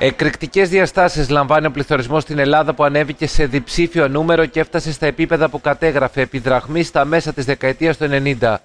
Εκρηκτικές 0.00 0.68
διαστάσεις 0.68 1.28
λαμβάνει 1.28 1.66
ο 1.66 1.70
πληθωρισμός 1.70 2.22
στην 2.22 2.38
Ελλάδα 2.38 2.74
που 2.74 2.84
ανέβηκε 2.84 3.26
σε 3.26 3.46
διψήφιο 3.46 4.08
νούμερο 4.08 4.46
και 4.46 4.60
έφτασε 4.60 4.92
στα 4.92 5.06
επίπεδα 5.06 5.48
που 5.48 5.60
κατέγραφε 5.60 6.20
επί 6.20 6.38
δραχμή 6.38 6.82
στα 6.82 7.04
μέσα 7.04 7.32
της 7.32 7.44
δεκαετίας 7.44 7.96
του 7.96 8.08
90. 8.40 8.56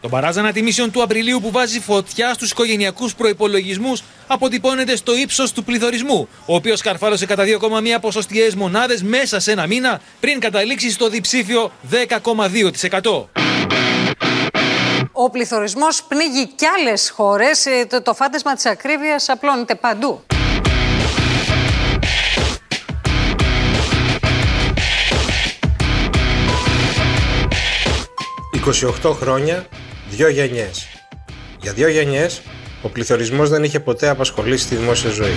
Το 0.00 0.08
παράζ 0.08 0.36
ανατιμήσεων 0.38 0.90
του 0.90 1.02
Απριλίου 1.02 1.40
που 1.42 1.50
βάζει 1.50 1.80
φωτιά 1.80 2.34
στους 2.34 2.50
οικογενειακούς 2.50 3.14
προπολογισμού 3.14 3.92
αποτυπώνεται 4.26 4.96
στο 4.96 5.16
ύψος 5.16 5.52
του 5.52 5.64
πληθωρισμού, 5.64 6.28
ο 6.46 6.54
οποίος 6.54 6.80
καρφάλωσε 6.80 7.26
κατά 7.26 7.44
2,1 7.44 8.00
ποσοστιαίες 8.00 8.54
μονάδες 8.54 9.02
μέσα 9.02 9.40
σε 9.40 9.52
ένα 9.52 9.66
μήνα 9.66 10.00
πριν 10.20 10.40
καταλήξει 10.40 10.90
στο 10.90 11.08
διψήφιο 11.08 11.72
10,2%. 11.90 13.26
Ο 15.18 15.30
πληθωρισμός 15.30 16.02
πνίγει 16.02 16.46
κι 16.54 16.66
άλλες 16.66 17.10
χώρες. 17.10 17.66
Ε, 17.66 17.86
το, 17.88 18.02
το 18.02 18.14
φάντασμα 18.14 18.54
της 18.54 18.66
ακρίβειας 18.66 19.28
απλώνεται 19.28 19.74
παντού. 19.74 20.22
«28 29.02 29.12
χρόνια, 29.20 29.66
δύο 30.08 30.28
γενιές». 30.28 30.86
Για 31.60 31.72
δύο 31.72 31.88
γενιές, 31.88 32.42
ο 32.82 32.88
πληθωρισμός 32.88 33.48
δεν 33.48 33.64
είχε 33.64 33.80
ποτέ 33.80 34.08
απασχολήσει 34.08 34.68
τη 34.68 34.74
δημόσια 34.74 35.10
ζωή. 35.10 35.36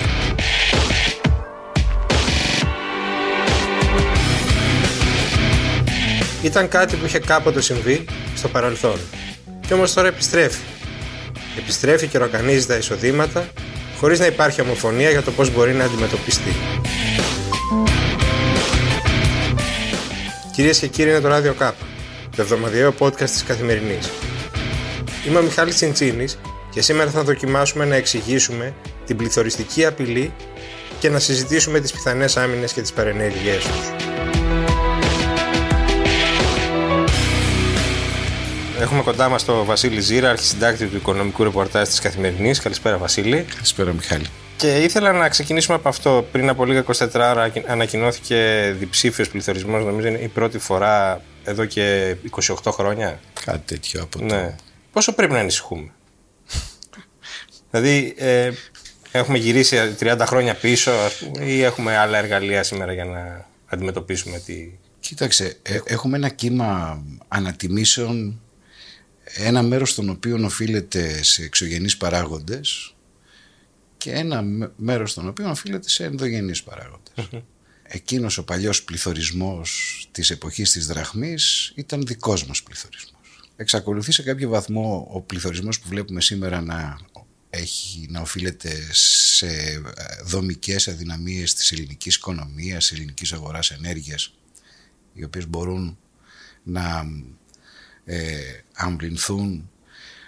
Ήταν 6.42 6.68
κάτι 6.68 6.96
που 6.96 7.04
είχε 7.04 7.18
κάποτε 7.18 7.60
συμβεί 7.60 8.04
στο 8.36 8.48
παρελθόν 8.48 8.98
και 9.70 9.76
όμως 9.76 9.92
τώρα 9.92 10.08
επιστρέφει. 10.08 10.60
Επιστρέφει 11.58 12.06
και 12.06 12.18
ροκανίζει 12.18 12.66
τα 12.66 12.76
εισοδήματα 12.76 13.48
χωρίς 13.98 14.18
να 14.18 14.26
υπάρχει 14.26 14.60
ομοφωνία 14.60 15.10
για 15.10 15.22
το 15.22 15.30
πώς 15.30 15.50
μπορεί 15.50 15.72
να 15.74 15.84
αντιμετωπιστεί. 15.84 16.54
Κυρίες 20.52 20.78
και 20.78 20.86
κύριοι, 20.86 21.10
είναι 21.10 21.20
το 21.20 21.28
Radio 21.34 21.66
Cup, 21.66 21.72
το 22.36 22.42
εβδομαδιαίο 22.42 22.94
podcast 22.98 23.30
της 23.30 23.44
Καθημερινής. 23.44 24.10
Είμαι 25.28 25.38
ο 25.38 25.42
Μιχάλης 25.42 25.74
Τσιντσίνης 25.74 26.38
και 26.70 26.82
σήμερα 26.82 27.10
θα 27.10 27.22
δοκιμάσουμε 27.22 27.84
να 27.84 27.94
εξηγήσουμε 27.94 28.74
την 29.06 29.16
πληθωριστική 29.16 29.86
απειλή 29.86 30.32
και 30.98 31.08
να 31.08 31.18
συζητήσουμε 31.18 31.80
τις 31.80 31.92
πιθανές 31.92 32.36
άμυνες 32.36 32.72
και 32.72 32.80
τις 32.80 32.92
παρενέργειές 32.92 33.64
τους. 33.64 33.99
Έχουμε 38.80 39.02
κοντά 39.02 39.28
μας 39.28 39.44
τον 39.44 39.64
Βασίλη 39.64 40.00
Ζήρα, 40.00 40.30
αρχισυντάκτη 40.30 40.86
του 40.86 40.96
οικονομικού 40.96 41.42
ρεπορτάζ 41.42 41.88
της 41.88 42.00
Καθημερινής. 42.00 42.60
Καλησπέρα, 42.60 42.98
Βασίλη. 42.98 43.46
Καλησπέρα, 43.54 43.92
Μιχάλη. 43.92 44.26
Και 44.56 44.78
ήθελα 44.78 45.12
να 45.12 45.28
ξεκινήσουμε 45.28 45.76
από 45.76 45.88
αυτό. 45.88 46.26
Πριν 46.32 46.48
από 46.48 46.64
λίγα 46.64 46.84
24 46.84 47.08
ώρα 47.14 47.52
ανακοινώθηκε 47.66 48.70
διψήφιος 48.78 49.28
πληθωρισμός. 49.28 49.84
Νομίζω 49.84 50.06
είναι 50.06 50.18
η 50.18 50.28
πρώτη 50.28 50.58
φορά 50.58 51.22
εδώ 51.44 51.64
και 51.64 52.16
28 52.64 52.72
χρόνια. 52.72 53.20
Κάτι 53.44 53.62
τέτοιο 53.64 54.02
από 54.02 54.18
το. 54.18 54.24
Ναι. 54.24 54.54
Πόσο 54.92 55.12
πρέπει 55.14 55.32
να 55.32 55.38
ανησυχούμε; 55.38 55.92
δηλαδή, 57.70 58.14
ε, 58.18 58.50
έχουμε 59.10 59.38
γυρίσει 59.38 59.96
30 60.00 60.24
χρόνια 60.26 60.54
πίσω 60.54 60.92
ή 61.40 61.62
έχουμε 61.62 61.96
άλλα 61.96 62.18
εργαλεία 62.18 62.62
σήμερα 62.62 62.92
για 62.92 63.04
να 63.04 63.46
αντιμετωπίσουμε 63.66 64.38
τη. 64.38 64.70
Κοίταξε, 65.00 65.56
ε, 65.62 65.78
έχουμε 65.84 66.16
ένα 66.16 66.28
κύμα 66.28 67.02
ανατιμήσεων 67.28 68.40
ένα 69.34 69.62
μέρος 69.62 69.94
των 69.94 70.08
οποίων 70.08 70.44
οφείλεται 70.44 71.22
σε 71.22 71.42
εξωγενείς 71.42 71.96
παράγοντες 71.96 72.94
και 73.96 74.12
ένα 74.12 74.42
μέρος 74.76 75.14
των 75.14 75.28
οποίων 75.28 75.50
οφείλεται 75.50 75.88
σε 75.88 76.04
ενδογενείς 76.04 76.62
παράγοντες. 76.62 77.42
Εκείνος 77.82 78.38
ο 78.38 78.44
παλιός 78.44 78.84
πληθωρισμός 78.84 80.08
της 80.12 80.30
εποχής 80.30 80.70
της 80.70 80.86
δραχμής 80.86 81.72
ήταν 81.74 82.06
δικός 82.06 82.46
μας 82.46 82.62
πληθωρισμός. 82.62 83.50
Εξακολουθεί 83.56 84.12
σε 84.12 84.22
κάποιο 84.22 84.48
βαθμό 84.48 85.08
ο 85.10 85.20
πληθωρισμός 85.20 85.80
που 85.80 85.88
βλέπουμε 85.88 86.20
σήμερα 86.20 86.60
να, 86.60 86.98
έχει, 87.50 88.06
να 88.10 88.20
οφείλεται 88.20 88.88
σε 88.92 89.46
ε, 89.46 89.80
δομικές 90.24 90.88
αδυναμίες 90.88 91.54
της 91.54 91.72
ελληνικής 91.72 92.14
οικονομίας, 92.14 92.88
της 92.88 92.98
ελληνικής 92.98 93.32
αγοράς 93.32 93.70
ενέργειας, 93.70 94.34
οι 95.12 95.24
οποίες 95.24 95.48
μπορούν 95.48 95.98
να 96.62 97.06
ε, 98.10 98.64
αμβληνθούν, 98.74 99.70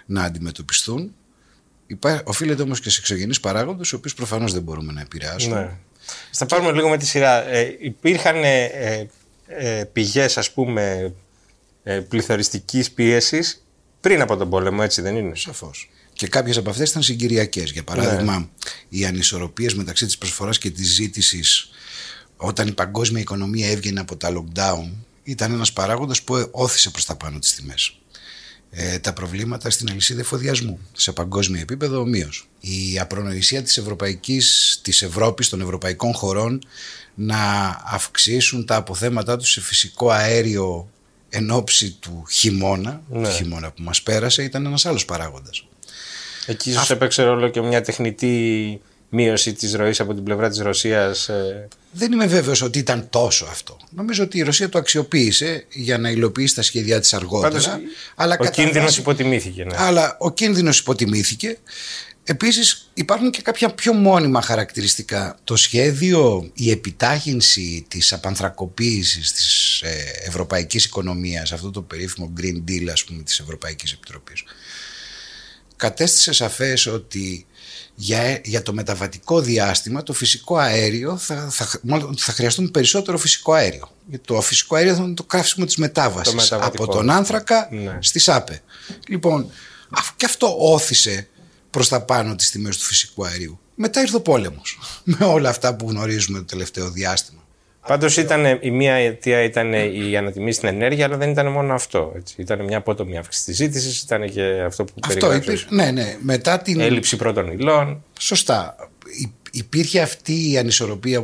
να 0.05 0.23
αντιμετωπιστούν. 0.23 1.15
Υπά... 1.87 2.21
Οφείλεται 2.25 2.61
όμως 2.61 2.79
και 2.79 2.89
σε 2.89 2.99
εξωγενείς 2.99 3.39
παράγοντες, 3.39 3.89
οι 3.89 3.95
οποίους 3.95 4.13
προφανώς 4.13 4.53
δεν 4.53 4.61
μπορούμε 4.61 4.91
να 4.91 5.01
επηρεάσουμε. 5.01 5.59
Ναι. 5.59 5.77
Θα 6.31 6.45
πάρουμε 6.45 6.71
λίγο 6.71 6.89
με 6.89 6.97
τη 6.97 7.05
σειρά. 7.05 7.47
Ε, 7.47 7.77
υπήρχαν 7.79 8.43
ε, 8.43 8.63
ε, 8.63 9.07
ε, 9.47 9.83
πηγές, 9.83 10.37
ας 10.37 10.51
πούμε, 10.51 11.13
ε, 11.83 11.99
πληθωριστικής 11.99 12.91
πίεσης 12.91 13.63
πριν 14.01 14.21
από 14.21 14.37
τον 14.37 14.49
πόλεμο, 14.49 14.79
έτσι 14.83 15.01
δεν 15.01 15.15
είναι; 15.15 15.35
Σαφώς. 15.35 15.89
Και 16.13 16.27
κάποιες 16.27 16.57
από 16.57 16.69
αυτές 16.69 16.89
ήταν 16.89 17.01
συγκυριακές. 17.01 17.71
Για 17.71 17.83
παράδειγμα, 17.83 18.39
ναι. 18.39 18.45
οι 18.89 19.05
ανισορροπίες 19.05 19.75
μεταξύ 19.75 20.05
της 20.05 20.17
προσφοράς 20.17 20.57
και 20.57 20.69
της 20.69 20.93
ζήτησης 20.93 21.69
όταν 22.37 22.67
η 22.67 22.71
παγκόσμια 22.71 23.21
οικονομία 23.21 23.69
έβγαινε 23.69 23.99
από 23.99 24.15
τα 24.17 24.29
lockdown 24.33 24.89
ήταν 25.23 25.53
ένας 25.53 25.73
παράγοντας 25.73 26.21
που 26.21 26.47
όθησε 26.51 26.89
προς 26.89 27.05
τα 27.05 27.15
πάνω 27.15 27.39
τις 27.39 27.55
τιμές. 27.55 27.97
Ε, 28.75 28.99
τα 28.99 29.13
προβλήματα 29.13 29.69
στην 29.69 29.89
αλυσίδα 29.89 30.19
εφοδιασμού 30.19 30.79
σε 30.93 31.11
παγκόσμιο 31.11 31.61
επίπεδο 31.61 31.99
ομοίω. 31.99 32.29
Η 32.59 32.99
απρονοησία 32.99 33.61
της 33.63 33.77
Ευρωπαϊκής, 33.77 34.79
της 34.81 35.01
Ευρώπης, 35.01 35.49
των 35.49 35.61
ευρωπαϊκών 35.61 36.13
χωρών 36.13 36.61
να 37.15 37.37
αυξήσουν 37.85 38.65
τα 38.65 38.75
αποθέματά 38.75 39.37
τους 39.37 39.51
σε 39.51 39.61
φυσικό 39.61 40.09
αέριο 40.09 40.89
εν 41.29 41.51
ώψη 41.51 41.91
του 41.91 42.25
χειμώνα, 42.31 43.01
ναι. 43.09 43.27
του 43.27 43.33
χειμώνα 43.33 43.71
που 43.71 43.81
μας 43.83 44.01
πέρασε, 44.01 44.43
ήταν 44.43 44.65
ένας 44.65 44.85
άλλος 44.85 45.05
παράγοντας. 45.05 45.65
Εκεί 46.45 46.69
ίσως 46.69 46.89
έπαιξε 46.89 47.23
ρόλο 47.23 47.49
και 47.49 47.61
μια 47.61 47.81
τεχνητή 47.81 48.81
μείωση 49.13 49.53
της 49.53 49.73
ροής 49.73 49.99
από 49.99 50.13
την 50.13 50.23
πλευρά 50.23 50.49
της 50.49 50.59
Ρωσίας. 50.59 51.29
Ε, 51.29 51.67
δεν 51.91 52.11
είμαι 52.11 52.25
βέβαιος 52.25 52.61
ότι 52.61 52.79
ήταν 52.79 53.07
τόσο 53.09 53.45
αυτό. 53.45 53.77
Νομίζω 53.89 54.23
ότι 54.23 54.37
η 54.37 54.41
Ρωσία 54.41 54.69
το 54.69 54.77
αξιοποίησε 54.77 55.65
για 55.69 55.97
να 55.97 56.09
υλοποιήσει 56.09 56.55
τα 56.55 56.61
σχέδιά 56.61 56.99
της 56.99 57.13
αργότερα. 57.13 57.49
Πάντως, 57.49 57.69
αλλά 58.15 58.37
ο 58.39 58.45
κίνδυνος 58.45 58.97
υποτιμήθηκε. 58.97 59.63
Ναι. 59.63 59.75
Αλλά 59.77 60.15
ο 60.19 60.31
κίνδυνος 60.31 60.79
υποτιμήθηκε. 60.79 61.57
Επίσης 62.25 62.89
υπάρχουν 62.93 63.31
και 63.31 63.41
κάποια 63.41 63.69
πιο 63.69 63.93
μόνιμα 63.93 64.41
χαρακτηριστικά. 64.41 65.37
Το 65.43 65.55
σχέδιο, 65.55 66.49
η 66.53 66.71
επιτάχυνση 66.71 67.85
της 67.87 68.13
απανθρακοποίησης 68.13 69.31
της 69.31 69.81
ε, 69.81 70.03
ευρωπαϊκής 70.27 70.85
οικονομίας, 70.85 71.51
αυτό 71.51 71.71
το 71.71 71.81
περίφημο 71.81 72.33
Green 72.39 72.69
Deal 72.69 72.87
ας 72.91 73.03
πούμε 73.03 73.23
της 73.23 73.39
Ευρωπαϊκής 73.39 73.91
Επιτροπής, 73.91 74.43
κατέστησε 75.75 76.31
σαφές 76.31 76.85
ότι 76.85 77.45
για, 77.95 78.41
για 78.43 78.61
το 78.61 78.73
μεταβατικό 78.73 79.41
διάστημα 79.41 80.03
το 80.03 80.13
φυσικό 80.13 80.57
αέριο 80.57 81.17
θα, 81.17 81.49
θα, 81.51 81.79
θα 82.17 82.31
χρειαστούμε 82.31 82.67
περισσότερο 82.67 83.17
φυσικό 83.17 83.53
αέριο. 83.53 83.91
Γιατί 84.07 84.25
το 84.27 84.41
φυσικό 84.41 84.75
αέριο 84.75 84.95
θα 84.95 85.03
είναι 85.03 85.13
το 85.13 85.23
καύσιμο 85.23 85.65
της 85.65 85.75
μετάβασης 85.75 86.51
από 86.51 86.87
τον 86.87 87.09
άνθρακα 87.09 87.67
ναι. 87.71 87.97
στη 88.01 88.19
ΣΑΠΕ. 88.19 88.61
Λοιπόν, 89.07 89.51
και 90.15 90.25
αυτό 90.25 90.55
όθησε 90.59 91.27
προς 91.69 91.89
τα 91.89 92.01
πάνω 92.01 92.35
τις 92.35 92.51
τιμές 92.51 92.77
του 92.77 92.83
φυσικού 92.83 93.25
αερίου. 93.25 93.59
Μετά 93.75 94.01
ήρθε 94.01 94.15
ο 94.15 94.21
πόλεμος 94.21 94.79
με 95.03 95.25
όλα 95.25 95.49
αυτά 95.49 95.75
που 95.75 95.89
γνωρίζουμε 95.89 96.37
το 96.37 96.45
τελευταίο 96.45 96.91
διάστημα. 96.91 97.42
Πάντως 97.87 98.17
η 98.61 98.71
μία 98.71 98.93
αιτία 98.93 99.43
ήταν 99.43 99.73
η 99.73 100.17
ανατιμή 100.17 100.51
στην 100.51 100.67
ενέργεια, 100.67 101.05
αλλά 101.05 101.17
δεν 101.17 101.29
ήταν 101.29 101.47
μόνο 101.47 101.73
αυτό. 101.73 102.13
Έτσι. 102.15 102.35
Ήταν 102.37 102.63
μια 102.63 102.77
απότομη 102.77 103.17
αύξηση 103.17 103.45
της 103.45 103.55
ζήτησης, 103.55 104.01
ήταν 104.01 104.29
και 104.31 104.63
αυτό 104.65 104.83
που 104.83 104.93
περιγράψατε. 105.07 105.75
Ναι, 105.75 105.91
ναι. 105.91 106.17
Μετά 106.21 106.59
την... 106.59 106.79
Έλλειψη 106.79 107.15
πρώτων 107.15 107.51
υλών. 107.51 108.03
Σωστά. 108.19 108.75
Υπήρχε 109.51 110.01
αυτή 110.01 110.51
η 110.51 110.57
ανισορροπία 110.57 111.23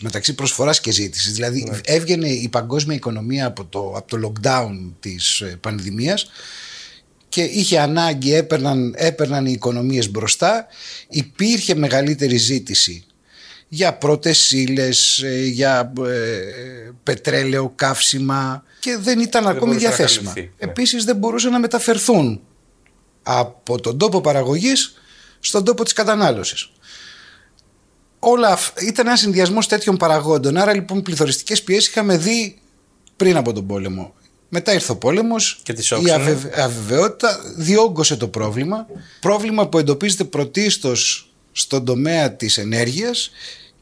μεταξύ 0.00 0.34
προσφοράς 0.34 0.80
και 0.80 0.90
ζήτησης. 0.90 1.32
Δηλαδή 1.32 1.62
ναι. 1.70 1.78
έβγαινε 1.84 2.28
η 2.28 2.48
παγκόσμια 2.48 2.96
οικονομία 2.96 3.46
από 3.46 3.64
το, 3.64 3.92
από 3.96 4.08
το 4.08 4.32
lockdown 4.32 4.92
της 5.00 5.40
ε, 5.40 5.58
πανδημίας 5.60 6.30
και 7.28 7.42
είχε 7.42 7.78
ανάγκη, 7.78 8.34
έπαιρναν, 8.34 8.94
έπαιρναν 8.96 9.46
οι 9.46 9.52
οικονομίες 9.52 10.10
μπροστά, 10.10 10.66
υπήρχε 11.08 11.74
μεγαλύτερη 11.74 12.36
ζήτηση 12.36 13.04
για 13.68 13.94
πρώτες 13.94 14.50
ύλες, 14.50 15.22
ε, 15.22 15.44
για 15.44 15.92
ε, 16.06 16.90
πετρέλαιο, 17.02 17.72
καύσιμα 17.74 18.64
και 18.80 18.96
δεν 19.00 19.20
ήταν 19.20 19.46
ακόμη 19.46 19.76
διαθέσιμα. 19.76 20.32
Ναι. 20.36 20.48
Επίσης 20.58 21.04
δεν 21.04 21.16
μπορούσαν 21.16 21.52
να 21.52 21.58
μεταφερθούν 21.58 22.40
από 23.22 23.80
τον 23.80 23.98
τόπο 23.98 24.20
παραγωγής 24.20 24.94
στον 25.40 25.64
τόπο 25.64 25.84
της 25.84 25.92
κατανάλωσης. 25.92 26.70
Όλα 28.18 28.58
ήταν 28.80 29.06
ένα 29.06 29.16
συνδυασμός 29.16 29.66
τέτοιων 29.66 29.96
παραγόντων. 29.96 30.56
Άρα 30.56 30.74
λοιπόν 30.74 31.02
πληθωριστικές 31.02 31.62
πιέσεις 31.62 31.88
είχαμε 31.88 32.16
δει 32.16 32.58
πριν 33.16 33.36
από 33.36 33.52
τον 33.52 33.66
πόλεμο. 33.66 34.14
Μετά 34.48 34.72
ήρθε 34.72 34.92
ο 34.92 34.96
πόλεμος. 34.96 35.62
Η 36.04 36.10
αβεβαιότητα 36.60 37.40
διόγκωσε 37.56 38.16
το 38.16 38.28
πρόβλημα. 38.28 38.86
Πρόβλημα 39.20 39.68
που 39.68 39.78
εντοπίζεται 39.78 40.24
πρωτίστως 40.24 41.30
στον 41.56 41.84
τομέα 41.84 42.32
της 42.32 42.58
ενέργειας 42.58 43.30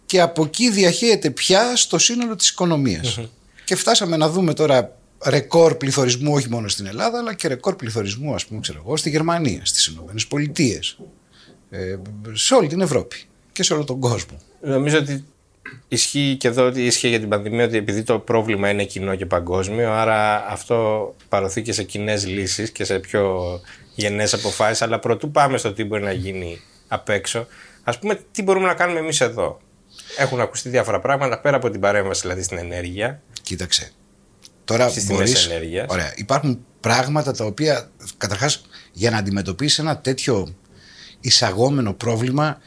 και 0.06 0.20
από 0.20 0.44
εκεί 0.44 0.70
διαχέεται 0.70 1.30
πια 1.30 1.76
στο 1.76 1.98
σύνολο 1.98 2.36
της 2.36 2.48
οικονομίας. 2.48 3.20
Και 3.64 3.76
φτάσαμε 3.76 4.16
να 4.16 4.28
δούμε 4.28 4.54
τώρα 4.54 4.96
ρεκόρ 5.24 5.74
πληθωρισμού 5.74 6.32
όχι 6.32 6.50
μόνο 6.50 6.68
στην 6.68 6.86
Ελλάδα 6.86 7.18
αλλά 7.18 7.34
και 7.34 7.48
ρεκόρ 7.48 7.76
πληθωρισμού 7.76 8.34
ας 8.34 8.46
πούμε 8.46 8.60
ξέρω 8.60 8.82
εγώ 8.86 8.96
στη 8.96 9.10
Γερμανία, 9.10 9.60
στις 9.64 9.86
Ηνωμένες 9.86 10.26
Πολιτείες 10.26 10.98
ε, 11.70 11.96
σε 12.32 12.54
όλη 12.54 12.68
την 12.68 12.80
Ευρώπη 12.80 13.16
και 13.52 13.62
σε 13.62 13.74
όλο 13.74 13.84
τον 13.84 14.00
κόσμο. 14.00 14.40
Νομίζω 14.60 14.98
ότι 14.98 15.24
ισχύει 15.88 16.36
και 16.38 16.48
εδώ 16.48 16.66
ότι 16.66 16.84
ισχύει 16.84 17.08
για 17.08 17.20
την 17.20 17.28
πανδημία 17.28 17.64
ότι 17.64 17.76
επειδή 17.76 18.02
το 18.02 18.18
πρόβλημα 18.18 18.70
είναι 18.70 18.84
κοινό 18.84 19.14
και 19.14 19.26
παγκόσμιο, 19.26 19.92
άρα 19.92 20.46
αυτό 20.48 21.14
παροθεί 21.28 21.62
και 21.62 21.72
σε 21.72 21.82
κοινές 21.82 22.26
λύσεις 22.26 22.70
και 22.70 22.84
σε 22.84 22.98
πιο 22.98 23.60
γενναίες 23.94 24.34
αποφάσεις. 24.34 24.82
Αλλά 24.82 24.98
πρωτού 24.98 25.30
πάμε 25.30 25.58
στο 25.58 25.72
τι 25.72 25.84
μπορεί 25.84 26.02
να 26.02 26.12
γίνει 26.12 26.60
απ' 26.88 27.08
έξω, 27.08 27.46
ας 27.84 27.98
πούμε, 27.98 28.20
τι 28.32 28.42
μπορούμε 28.42 28.66
να 28.66 28.74
κάνουμε 28.74 28.98
εμείς 28.98 29.20
εδώ; 29.20 29.60
Έχουν 30.18 30.40
ακουστεί 30.40 30.68
διάφορα 30.68 31.00
πράγματα 31.00 31.40
πέρα 31.40 31.56
από 31.56 31.70
την 31.70 31.80
παρέμβαση 31.80 32.20
δηλαδή 32.20 32.42
στην 32.42 32.58
ενέργεια. 32.58 33.22
Κοίταξε. 33.42 33.92
Τώρα 34.64 34.88
Στις 34.88 35.06
μπορείς, 35.06 35.30
τιμές 35.32 35.46
ενέργειας. 35.46 35.86
Ωραία. 35.90 36.12
Υπάρχουν 36.16 36.64
πράγματα 36.80 37.32
τα 37.32 37.44
οποία 37.44 37.90
καταρχάς 38.16 38.66
για 38.92 39.10
να 39.10 39.16
αντιμετωπίσεις 39.16 39.78
ένα 39.78 39.98
τέτοιο 39.98 40.54
εισαγόμενο 41.20 41.92
πρόβλημα 41.94 42.58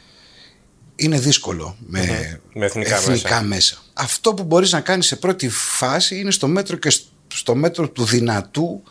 είναι 0.96 1.18
δύσκολο 1.18 1.76
με, 1.86 2.40
Με 2.54 2.64
εθνικά 2.66 3.42
μέσα. 3.42 3.78
Αυτό 3.92 4.34
που 4.34 4.44
μπορείς 4.44 4.72
να 4.72 4.80
κάνεις 4.80 5.06
σε 5.06 5.16
πρώτη 5.16 5.48
φάση 5.48 6.18
είναι 6.18 6.30
στο 6.30 6.48
μέτρο 6.48 6.76
και 6.76 6.90
σ- 6.90 7.04
στο 7.34 7.54
μέτρο 7.54 7.88
του 7.88 8.04
δυνατού 8.04 8.82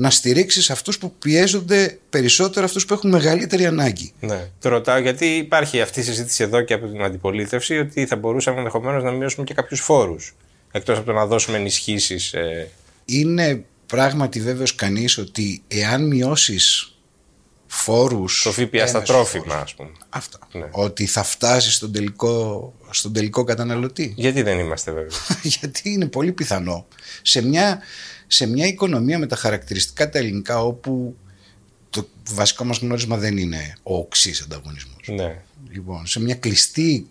να 0.00 0.10
στηρίξεις 0.10 0.70
αυτούς 0.70 0.98
που 0.98 1.12
πιέζονται 1.18 1.98
περισσότερο, 2.10 2.64
αυτούς 2.64 2.86
που 2.86 2.94
έχουν 2.94 3.10
μεγαλύτερη 3.10 3.66
ανάγκη. 3.66 4.12
Ναι. 4.20 4.48
Το 4.60 4.68
ρωτάω 4.68 4.98
γιατί 4.98 5.26
υπάρχει 5.26 5.80
αυτή 5.80 6.00
η 6.00 6.02
συζήτηση 6.02 6.42
εδώ 6.42 6.62
και 6.62 6.74
από 6.74 6.86
την 6.86 7.02
αντιπολίτευση 7.02 7.78
ότι 7.78 8.06
θα 8.06 8.16
μπορούσαμε 8.16 8.58
ενδεχομένως 8.58 9.02
να 9.02 9.10
μειώσουμε 9.10 9.44
και 9.44 9.54
κάποιους 9.54 9.80
φόρους. 9.80 10.34
Εκτός 10.72 10.96
από 10.96 11.06
το 11.06 11.12
να 11.12 11.26
δώσουμε 11.26 11.56
ενισχύσεις. 11.56 12.32
Ε, 12.32 12.68
Είναι 13.04 13.64
πράγματι 13.86 14.40
βέβαιος 14.40 14.74
κανείς 14.74 15.18
ότι 15.18 15.62
εάν 15.68 16.06
μειώσεις 16.06 16.94
φόρους 17.72 18.42
το 18.42 18.52
ΦΠΑ 18.52 18.64
στα 18.64 18.80
έμεσους 18.80 19.04
τρόφιμα, 19.04 19.44
φόρους, 19.44 19.62
ας 19.62 19.74
πούμε. 19.74 19.90
Αυτά. 20.08 20.38
Ναι. 20.52 20.68
Ότι 20.70 21.06
θα 21.06 21.22
φτάσει 21.22 21.72
στον 21.72 21.92
τελικό, 21.92 22.74
στον 22.90 23.12
τελικό 23.12 23.44
καταναλωτή. 23.44 24.12
Γιατί 24.16 24.42
δεν 24.42 24.58
είμαστε 24.58 24.90
βέβαιοι; 24.92 25.08
Γιατί 25.58 25.90
είναι 25.90 26.06
πολύ 26.06 26.32
πιθανό 26.32 26.86
σε 27.22 27.42
μια, 27.42 27.80
σε 28.26 28.46
μια 28.46 28.66
οικονομία 28.66 29.18
με 29.18 29.26
τα 29.26 29.36
χαρακτηριστικά 29.36 30.08
τα 30.10 30.18
ελληνικά 30.18 30.62
όπου 30.62 31.16
το 31.90 32.08
βασικό 32.30 32.64
μας 32.64 32.78
γνώρισμα 32.78 33.16
δεν 33.16 33.36
είναι 33.36 33.76
ο 33.82 33.96
οξύς 33.96 34.40
ανταγωνισμός. 34.40 35.08
ναι. 35.08 35.42
Λοιπόν, 35.70 36.06
σε 36.06 36.20
μια 36.20 36.34
κλειστή 36.34 37.06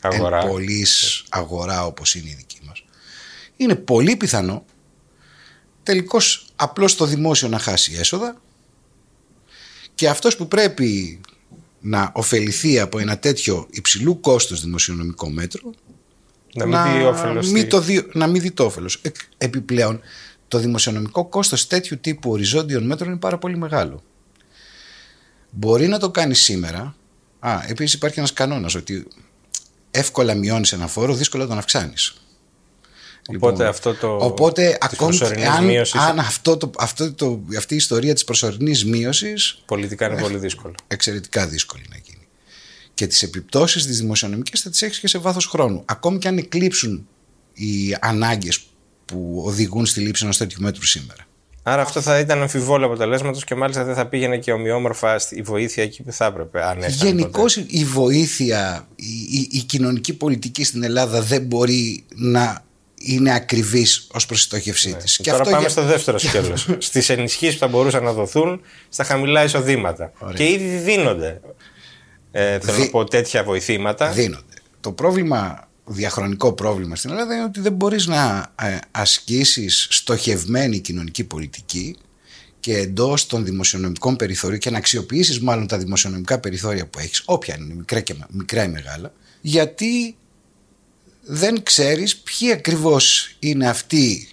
Αγορά. 0.00 0.40
εν 0.40 0.48
πολλής 0.48 1.24
αγορά 1.28 1.86
όπως 1.86 2.14
είναι 2.14 2.28
η 2.28 2.34
δική 2.34 2.58
μας 2.66 2.84
είναι 3.56 3.74
πολύ 3.74 4.16
πιθανό 4.16 4.64
τελικώς 5.82 6.46
απλώς 6.56 6.94
το 6.94 7.04
δημόσιο 7.04 7.48
να 7.48 7.58
χάσει 7.58 7.94
έσοδα 7.94 8.40
και 9.98 10.08
αυτός 10.08 10.36
που 10.36 10.48
πρέπει 10.48 11.20
να 11.80 12.10
ωφεληθεί 12.14 12.80
από 12.80 12.98
ένα 12.98 13.18
τέτοιο 13.18 13.66
υψηλού 13.70 14.20
κόστος 14.20 14.60
δημοσιονομικό 14.60 15.30
μέτρο 15.30 15.70
Να 16.54 16.66
μην 16.66 16.92
δει 16.98 17.02
όφελος 17.04 17.46
μην 17.50 17.60
στη- 17.60 17.68
το 17.70 17.80
δει- 17.80 18.14
να 18.14 18.26
μην 18.26 18.42
δει 18.42 18.50
το 18.50 18.64
όφελος. 18.64 18.98
Ε, 19.02 19.08
Επιπλέον, 19.38 20.00
το 20.48 20.58
δημοσιονομικό 20.58 21.24
κόστος 21.24 21.66
τέτοιου 21.66 21.98
τύπου 22.00 22.30
οριζόντιων 22.30 22.86
μέτρων 22.86 23.08
είναι 23.10 23.18
πάρα 23.18 23.38
πολύ 23.38 23.56
μεγάλο. 23.56 24.02
Μπορεί 25.50 25.86
να 25.88 25.98
το 25.98 26.10
κάνει 26.10 26.34
σήμερα. 26.34 26.94
Α, 27.38 27.58
επίσης 27.66 27.94
υπάρχει 27.94 28.18
ένας 28.18 28.32
κανόνας 28.32 28.74
ότι 28.74 29.06
εύκολα 29.90 30.34
μειώνεις 30.34 30.72
ένα 30.72 30.86
φόρο, 30.86 31.14
δύσκολα 31.14 31.46
τον 31.46 31.58
αυξάνεις. 31.58 32.14
Οπότε 33.36 33.66
αυτό 33.66 33.94
το. 33.94 34.16
Οπότε 34.20 34.66
της 34.66 34.76
ακόμη 34.80 35.12
και 35.12 35.18
προσωρινής 35.18 35.48
αν, 35.48 35.64
μείωσης 35.64 35.94
αν 36.00 36.18
αυτό 36.18 36.56
το, 36.56 36.70
αυτό 36.78 37.12
το, 37.12 37.40
αυτή 37.56 37.74
η 37.74 37.76
ιστορία 37.76 38.14
της 38.14 38.24
προσωρινής 38.24 38.84
μείωσης 38.84 39.62
Πολιτικά 39.66 40.06
είναι 40.12 40.20
πολύ 40.20 40.36
δύσκολο. 40.38 40.74
εξαιρετικά 40.86 41.46
δύσκολη 41.46 41.82
να 41.90 41.96
γίνει. 41.96 42.26
Και 42.94 43.06
τις 43.06 43.22
επιπτώσεις 43.22 43.86
της 43.86 43.98
δημοσιονομικής 44.00 44.60
θα 44.60 44.70
τις 44.70 44.82
έχεις 44.82 44.98
και 45.00 45.08
σε 45.08 45.18
βάθος 45.18 45.46
χρόνου. 45.46 45.82
Ακόμη 45.84 46.18
και 46.18 46.28
αν 46.28 46.38
εκλείψουν 46.38 47.08
οι 47.52 47.96
ανάγκες 48.00 48.60
που 49.04 49.42
οδηγούν 49.46 49.86
στη 49.86 50.00
λήψη 50.00 50.24
ενός 50.24 50.36
τέτοιου 50.36 50.62
μέτρου 50.62 50.84
σήμερα. 50.84 51.22
Άρα 51.62 51.82
αυτό 51.82 52.00
θα 52.00 52.18
ήταν 52.18 52.40
αμφιβόλο 52.42 52.86
αποτελέσματος 52.86 53.44
και 53.44 53.54
μάλιστα 53.54 53.84
δεν 53.84 53.94
θα 53.94 54.06
πήγαινε 54.06 54.38
και 54.38 54.52
ομοιόμορφα 54.52 55.18
στη- 55.18 55.36
η 55.36 55.42
βοήθεια 55.42 55.82
εκεί 55.82 56.02
που 56.02 56.12
θα 56.12 56.24
έπρεπε. 56.24 56.64
Αν 56.66 56.82
έφτανε 56.82 57.10
Γενικώς 57.10 57.54
ποτέ. 57.54 57.66
η 57.70 57.84
βοήθεια, 57.84 58.88
η, 58.96 59.04
η- 59.38 59.48
η 59.52 59.58
κοινωνική 59.62 60.12
πολιτική 60.14 60.64
στην 60.64 60.82
Ελλάδα 60.82 61.22
δεν 61.22 61.42
μπορεί 61.42 62.04
να 62.14 62.64
είναι 63.00 63.34
ακριβής 63.34 64.06
ως 64.12 64.26
προς 64.26 64.38
τη 64.38 64.44
στόχευσή 64.44 64.94
της. 64.94 65.20
Ναι. 65.26 65.32
Τώρα 65.32 65.44
πάμε 65.44 65.58
για- 65.58 65.68
στο 65.68 65.82
δεύτερο 65.82 66.18
σκέλος. 66.18 66.68
Στις 66.78 67.08
ενισχύσεις 67.08 67.54
που 67.54 67.60
θα 67.60 67.68
μπορούσαν 67.68 68.02
να 68.04 68.12
δοθούν 68.12 68.60
στα 68.88 69.04
χαμηλά 69.04 69.44
εισοδήματα. 69.44 70.12
Και 70.34 70.44
ήδη 70.44 70.76
δίνονται. 70.76 71.40
Ε, 72.32 72.58
θέλω 72.60 72.76
Δι- 72.76 72.84
να 72.84 72.90
πω 72.90 73.04
τέτοια 73.04 73.44
βοηθήματα. 73.44 74.10
δίνονται. 74.10 74.42
Το 74.80 74.92
πρόβλημα, 74.92 75.68
διαχρονικό 75.84 76.52
πρόβλημα 76.52 76.96
στην 76.96 77.10
Ελλάδα 77.10 77.34
είναι 77.34 77.44
ότι 77.44 77.60
δεν 77.60 77.72
μπορείς 77.72 78.06
να 78.06 78.52
ε, 78.62 78.78
ασκήσεις 78.90 79.86
στοχευμένη 79.90 80.78
κοινωνική 80.78 81.24
πολιτική 81.24 81.96
και 82.60 82.76
εντός 82.76 83.26
των 83.26 83.44
δημοσιονομικών 83.44 84.16
περιθώριων 84.16 84.60
και 84.60 84.70
να 84.70 84.78
αξιοποιήσεις 84.78 85.40
μάλλον 85.40 85.66
τα 85.66 85.78
δημοσιονομικά 85.78 86.38
περιθώρια 86.38 86.86
που 86.86 86.98
έχεις, 86.98 87.22
όποια 87.24 87.56
είναι, 87.58 87.74
μικρά, 87.74 88.00
και, 88.00 88.14
μικρά 88.30 88.64
ή 88.64 88.68
μεγάλα, 88.68 89.12
γιατί 89.40 90.16
δεν 91.30 91.62
ξέρεις 91.62 92.16
ποιοι 92.16 92.52
ακριβώς 92.52 93.36
είναι 93.38 93.68
αυτοί 93.68 94.28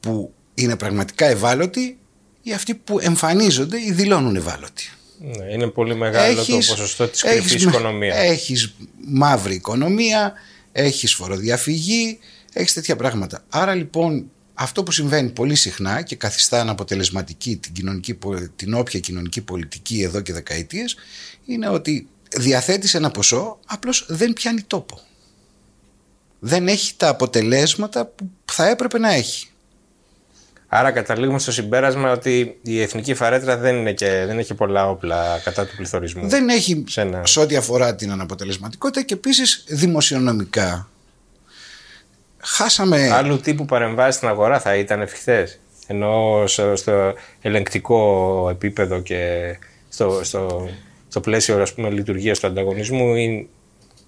που 0.00 0.32
είναι 0.54 0.76
πραγματικά 0.76 1.26
ευάλωτοι 1.26 1.98
ή 2.42 2.52
αυτοί 2.52 2.74
που 2.74 2.98
εμφανίζονται 3.00 3.80
ή 3.80 3.92
δηλώνουν 3.92 4.36
ευάλωτοι. 4.36 4.90
Ναι, 5.18 5.52
είναι 5.52 5.66
πολύ 5.66 5.94
μεγάλο 5.94 6.44
το 6.44 6.56
ποσοστό 6.56 7.08
της 7.08 7.22
κρυφής 7.22 7.52
έχεις, 7.52 7.64
μα- 7.64 7.70
οικονομίας. 7.72 8.16
Έχεις 8.18 8.74
μαύρη 9.06 9.54
οικονομία, 9.54 10.32
έχεις 10.72 11.14
φοροδιαφυγή, 11.14 12.18
έχεις 12.52 12.72
τέτοια 12.72 12.96
πράγματα. 12.96 13.44
Άρα 13.48 13.74
λοιπόν 13.74 14.30
αυτό 14.54 14.82
που 14.82 14.90
συμβαίνει 14.92 15.28
πολύ 15.30 15.54
συχνά 15.54 16.02
και 16.02 16.16
καθιστά 16.16 16.60
αναποτελεσματική 16.60 17.56
την, 17.56 17.72
κοινωνική, 17.72 18.14
πο- 18.14 18.48
την 18.56 18.74
όποια 18.74 19.00
κοινωνική 19.00 19.40
πολιτική 19.40 20.02
εδώ 20.02 20.20
και 20.20 20.32
δεκαετίες 20.32 20.96
είναι 21.46 21.68
ότι 21.68 22.08
διαθέτεις 22.36 22.94
ένα 22.94 23.10
ποσό 23.10 23.58
απλώς 23.66 24.06
δεν 24.08 24.32
πιάνει 24.32 24.62
τόπο. 24.62 25.00
Δεν 26.38 26.68
έχει 26.68 26.94
τα 26.96 27.08
αποτελέσματα 27.08 28.06
που 28.06 28.30
θα 28.52 28.68
έπρεπε 28.68 28.98
να 28.98 29.12
έχει. 29.12 29.48
Άρα 30.70 30.90
καταλήγουμε 30.90 31.38
στο 31.38 31.52
συμπέρασμα 31.52 32.12
ότι 32.12 32.58
η 32.62 32.80
εθνική 32.80 33.14
φαρέτρα 33.14 33.56
δεν, 33.56 33.76
είναι 33.76 33.92
και, 33.92 34.24
δεν 34.26 34.38
έχει 34.38 34.54
πολλά 34.54 34.88
όπλα 34.90 35.40
κατά 35.44 35.66
του 35.66 35.76
πληθωρισμού. 35.76 36.28
Δεν 36.28 36.48
έχει 36.48 36.84
Σε 36.88 37.00
ένα- 37.00 37.26
σε 37.26 37.40
ό,τι 37.40 37.56
αφορά 37.56 37.94
την 37.94 38.10
αναποτελεσματικότητα 38.10 39.02
και 39.02 39.14
επίσης 39.14 39.64
δημοσιονομικά. 39.68 40.88
Χάσαμε... 42.38 43.10
Άλλου 43.12 43.40
τύπου 43.40 43.64
παρεμβάσεις 43.64 44.14
στην 44.14 44.28
αγορά 44.28 44.60
θα 44.60 44.74
ήταν 44.76 45.00
εφικτές; 45.00 45.58
Ενώ 45.86 46.42
στο, 46.46 46.76
στο 46.76 47.14
ελεγκτικό 47.40 48.48
επίπεδο 48.50 49.00
και 49.00 49.56
στο, 49.88 50.20
στο, 50.24 50.68
στο 51.08 51.20
πλαίσιο 51.20 51.62
ας 51.62 51.74
πούμε, 51.74 51.90
λειτουργίας 51.90 52.38
του 52.38 52.46
ανταγωνισμού 52.46 53.14
ή 53.14 53.48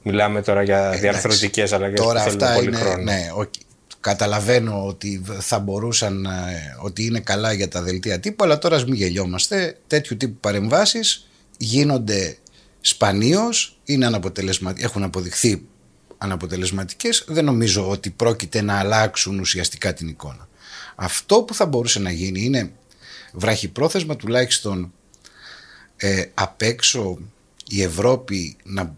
μιλάμε 0.02 0.42
τώρα 0.42 0.62
για 0.62 0.90
διαρθρωτικές 0.90 1.72
αλλαγές 1.72 2.00
Ε, 2.00 2.02
Τώρα 2.02 2.24
που 2.24 2.30
θέλουν 2.30 2.42
αυτά 2.42 2.54
πολύ 2.54 2.66
είναι, 2.68 2.76
χρόνο. 2.76 3.02
ναι, 3.02 3.28
οκ. 3.34 3.52
καταλαβαίνω 4.00 4.86
ότι 4.86 5.22
θα 5.40 5.58
μπορούσαν, 5.58 6.24
ε, 6.24 6.76
ότι 6.82 7.04
είναι 7.04 7.20
καλά 7.20 7.52
για 7.52 7.68
τα 7.68 7.82
δελτία 7.82 8.20
τύπου, 8.20 8.44
αλλά 8.44 8.58
τώρα 8.58 8.76
ας 8.76 8.84
μην 8.84 8.94
γελιόμαστε. 8.94 9.78
Τέτοιου 9.86 10.16
τύπου 10.16 10.36
παρεμβάσεις 10.40 11.28
γίνονται 11.58 12.36
σπανίως, 12.80 13.78
είναι 13.84 14.06
αναποτελεσμα... 14.06 14.74
έχουν 14.76 15.02
αποδειχθεί 15.02 15.62
αναποτελεσματικές. 16.18 17.24
Δεν 17.28 17.44
νομίζω 17.44 17.88
ότι 17.90 18.10
πρόκειται 18.10 18.62
να 18.62 18.78
αλλάξουν 18.78 19.38
ουσιαστικά 19.38 19.92
την 19.94 20.08
εικόνα. 20.08 20.48
Αυτό 20.94 21.42
που 21.42 21.54
θα 21.54 21.66
μπορούσε 21.66 21.98
να 21.98 22.10
γίνει 22.10 22.42
είναι 22.44 22.72
βραχυπρόθεσμα 23.32 24.16
τουλάχιστον 24.16 24.92
ε, 25.96 26.24
απ' 26.34 26.62
έξω 26.62 27.18
η 27.68 27.82
Ευρώπη 27.82 28.56
να 28.62 28.94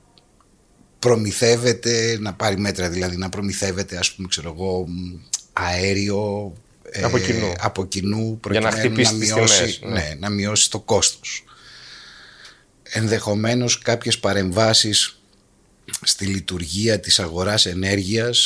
προμηθεύεται, 1.02 2.16
να 2.20 2.32
πάρει 2.34 2.56
μέτρα 2.58 2.88
δηλαδή, 2.88 3.16
να 3.16 3.28
προμηθεύεται 3.28 3.96
ας 3.96 4.12
πούμε 4.12 4.28
ξέρω 4.28 4.54
εγώ 4.56 4.84
μ, 4.88 5.14
αέριο 5.52 6.52
ε, 6.90 7.02
Από 7.02 7.18
κοινού. 7.18 7.52
από 7.60 7.86
κοινού 7.86 8.40
Για 8.50 8.60
να 8.60 8.68
προκειμένου 8.68 8.94
χτυπήσει 8.94 9.18
τις 9.18 9.32
μειώσει, 9.34 9.62
τιμές, 9.62 9.80
ναι. 9.82 9.90
ναι, 10.08 10.14
να 10.18 10.28
μειώσει 10.28 10.70
το 10.70 10.80
κόστος. 10.80 11.44
Ενδεχομένως 12.82 13.78
κάποιες 13.78 14.18
παρεμβάσεις 14.18 15.20
στη 16.02 16.26
λειτουργία 16.26 17.00
της 17.00 17.18
αγοράς 17.20 17.66
ενέργειας 17.66 18.38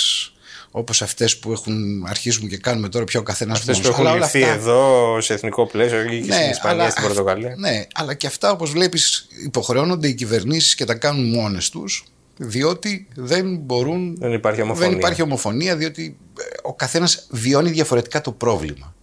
όπως 0.70 1.02
αυτές 1.02 1.38
που 1.38 1.52
έχουν, 1.52 2.06
αρχίσουμε 2.08 2.48
και 2.48 2.56
κάνουμε 2.56 2.88
τώρα 2.88 3.04
πιο 3.04 3.20
ο 3.20 3.22
καθένας 3.22 3.58
Αυτές 3.58 3.76
μόνος. 3.76 3.88
που 3.90 3.94
έχουν 3.94 4.06
Αλλά 4.06 4.16
όλα 4.16 4.24
ληφθεί 4.24 4.42
αυτά- 4.42 4.54
εδώ 4.54 5.20
σε 5.20 5.32
εθνικό 5.34 5.66
πλαίσιο 5.66 6.02
ή 6.02 6.20
και 6.20 6.26
Ναι, 6.26 6.34
στην 6.34 6.50
Ισπανία, 6.50 6.80
αλλά 6.82 6.90
στην 6.90 7.04
αυ- 7.04 7.14
Πορτογαλία. 7.14 7.54
Ναι, 7.58 7.86
αλλά 7.94 8.14
και 8.14 8.26
αυτά 8.26 8.50
όπως 8.50 8.70
βλέπεις 8.70 9.26
υποχρεώνονται 9.44 10.08
οι 10.08 10.14
κυβερνήσεις 10.14 10.74
και 10.74 10.84
τα 10.84 10.94
κάνουν 10.94 11.28
μόνες 11.28 11.68
τους 11.70 12.04
διότι 12.38 13.08
δεν 13.14 13.56
μπορούν 13.56 14.16
Δεν 14.18 14.32
υπάρχει 14.32 14.60
ομοφωνία. 14.62 14.88
δεν 14.88 14.98
υπάρχει 14.98 15.22
ομοφωνία 15.22 15.76
διότι 15.76 16.16
ε, 16.40 16.42
ο 16.62 16.74
καθένας 16.74 17.26
βιώνει 17.30 17.70
διαφορετικά 17.70 18.20
το 18.20 18.32
πρόβλημα. 18.32 18.94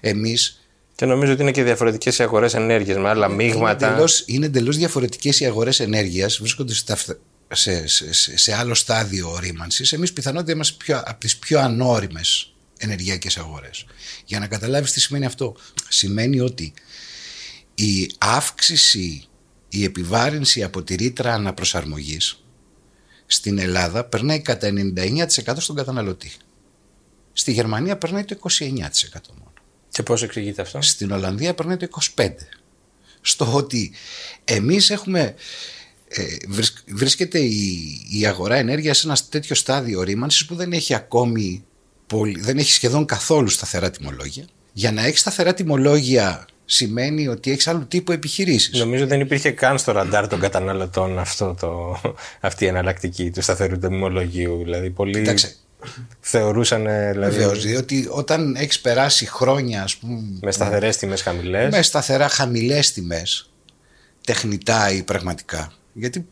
Εμείς 0.00 0.60
Και 0.94 1.06
νομίζω 1.06 1.32
ότι 1.32 1.42
είναι 1.42 1.50
και 1.50 1.62
διαφορετικές 1.62 2.18
οι 2.18 2.22
αγορές 2.22 2.54
ενέργειας 2.54 2.98
με 2.98 3.08
άλλα 3.08 3.28
μείγματα. 3.28 3.86
είναι 3.86 3.92
εντελώς, 3.92 4.22
είναι 4.26 4.46
εντελώς 4.46 4.76
διαφορετικές 4.76 5.40
οι 5.40 5.46
αγορές 5.46 5.80
ενέργειας 5.80 6.38
βρίσκονται 6.38 6.74
στα 6.74 6.96
φτα- 6.96 7.18
σε, 7.52 7.86
σε, 7.86 8.12
σε, 8.12 8.38
σε 8.38 8.54
άλλο 8.54 8.74
στάδιο 8.74 9.38
ρήμανσης 9.40 9.92
εμείς 9.92 10.12
πιθανότητα 10.12 10.52
είμαστε 10.52 10.74
πιο, 10.78 11.02
από 11.04 11.20
τις 11.20 11.36
πιο 11.38 11.60
ανώριμες 11.60 12.54
ενεργειακές 12.78 13.36
αγορές 13.38 13.84
για 14.24 14.38
να 14.38 14.46
καταλάβεις 14.46 14.92
τι 14.92 15.00
σημαίνει 15.00 15.24
αυτό 15.24 15.56
σημαίνει 15.88 16.40
ότι 16.40 16.72
η 17.74 18.10
αύξηση 18.18 19.24
η 19.68 19.84
επιβάρυνση 19.84 20.62
από 20.62 20.82
τη 20.82 20.94
ρήτρα 20.94 21.32
αναπροσαρμογής 21.34 22.44
στην 23.32 23.58
Ελλάδα 23.58 24.04
περνάει 24.04 24.40
κατά 24.40 24.68
99% 24.96 25.26
στον 25.56 25.76
καταναλωτή 25.76 26.30
στη 27.32 27.52
Γερμανία 27.52 27.96
περνάει 27.96 28.24
το 28.24 28.38
29% 28.42 28.58
μόνο 29.38 29.52
Και 29.88 30.02
πώς 30.02 30.22
εξηγείται 30.22 30.62
αυτό; 30.62 30.82
στην 30.82 31.10
Ολλανδία 31.10 31.54
περνάει 31.54 31.76
το 31.76 31.88
25. 32.14 32.28
Στο 33.20 33.54
ότι 33.54 33.92
εμείς 34.44 34.90
έχουμε 34.90 35.34
ε, 36.08 36.24
βρισ- 36.48 36.84
βρίσκεται 36.86 37.38
η, 37.38 37.76
η 38.10 38.26
αγορά 38.26 38.56
ενέργειας 38.56 38.98
σε 38.98 39.06
ένα 39.06 39.18
τέτοιο 39.28 39.54
στάδιο 39.54 40.02
ρήμανσης 40.02 40.44
που 40.44 40.54
δεν 40.54 40.72
έχει 40.72 40.94
ακόμη 40.94 41.64
πολύ, 42.06 42.40
δεν 42.40 42.58
έχει 42.58 42.72
σχεδόν 42.72 43.04
καθόλου 43.04 43.48
σταθερά 43.48 43.90
τιμολόγια. 43.90 44.44
Για 44.72 44.92
να 44.92 45.04
έχει 45.04 45.18
σταθερά 45.18 45.54
τιμολόγια 45.54 46.46
σημαίνει 46.72 47.28
ότι 47.28 47.50
έχεις 47.50 47.66
άλλου 47.68 47.86
τύπου 47.86 48.12
επιχειρήσεις. 48.12 48.78
Νομίζω 48.78 49.06
δεν 49.06 49.20
υπήρχε 49.20 49.50
καν 49.50 49.78
στο 49.78 49.92
ραντάρ 49.92 50.28
των 50.28 50.40
καταναλωτών 50.40 51.18
αυτό 51.18 51.56
το, 51.60 52.00
αυτή 52.40 52.64
η 52.64 52.66
εναλλακτική 52.66 53.30
του 53.30 53.42
σταθερού 53.42 53.78
τιμολογίου. 53.78 54.60
Δηλαδή, 54.64 54.90
πολλοί 54.90 55.12
Κοίταξε. 55.18 55.56
θεωρούσαν. 56.20 56.86
ε, 56.86 57.10
Δηλαδή, 57.12 57.36
Βεβαίως, 57.36 57.64
διότι 57.64 58.06
όταν 58.10 58.54
έχεις 58.56 58.80
περάσει 58.80 59.26
χρόνια 59.26 59.82
ας 59.82 59.96
πούμε, 59.96 60.20
με 60.40 60.52
σταθερές 60.52 60.96
τιμές 60.96 61.22
χαμηλές. 61.22 61.70
με 61.70 61.82
σταθερά 61.82 62.28
χαμηλές 62.28 62.92
τιμές 62.92 63.50
τεχνητά 64.24 64.90
ή 64.92 65.02
πραγματικά 65.02 65.72
γιατί 65.92 66.26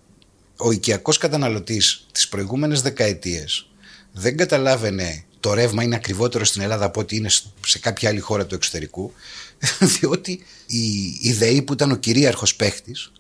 ο 0.57 0.71
οικιακός 0.71 1.19
καταναλωτής 1.19 2.07
τις 2.13 2.29
προηγούμενες 2.29 2.83
δεκαετίες 2.83 3.69
δεν 4.13 4.37
καταλάβαινε 4.37 5.23
το 5.41 5.55
ρεύμα 5.55 5.83
είναι 5.83 5.95
ακριβότερο 5.95 6.45
στην 6.45 6.63
Ελλάδα 6.63 6.85
από 6.85 7.01
ότι 7.01 7.17
είναι 7.17 7.29
σε 7.67 7.79
κάποια 7.79 8.09
άλλη 8.09 8.21
χώρα 8.21 8.47
του 8.47 8.55
εξωτερικού 8.55 9.13
διότι 9.99 10.43
η, 10.67 11.19
η 11.21 11.33
ΔΕΗ 11.33 11.63
που 11.63 11.73
ήταν 11.73 11.91
ο 11.91 11.97
κυρίαρχος 11.97 12.55
παίχτης 12.57 13.13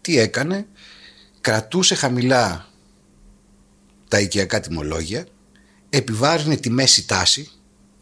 τι 0.00 0.18
έκανε 0.18 0.66
κρατούσε 1.40 1.94
χαμηλά 1.94 2.66
τα 4.08 4.20
οικιακά 4.20 4.60
τιμολόγια 4.60 5.26
επιβάρυνε 5.90 6.56
τη 6.56 6.70
μέση 6.70 7.06
τάση 7.06 7.50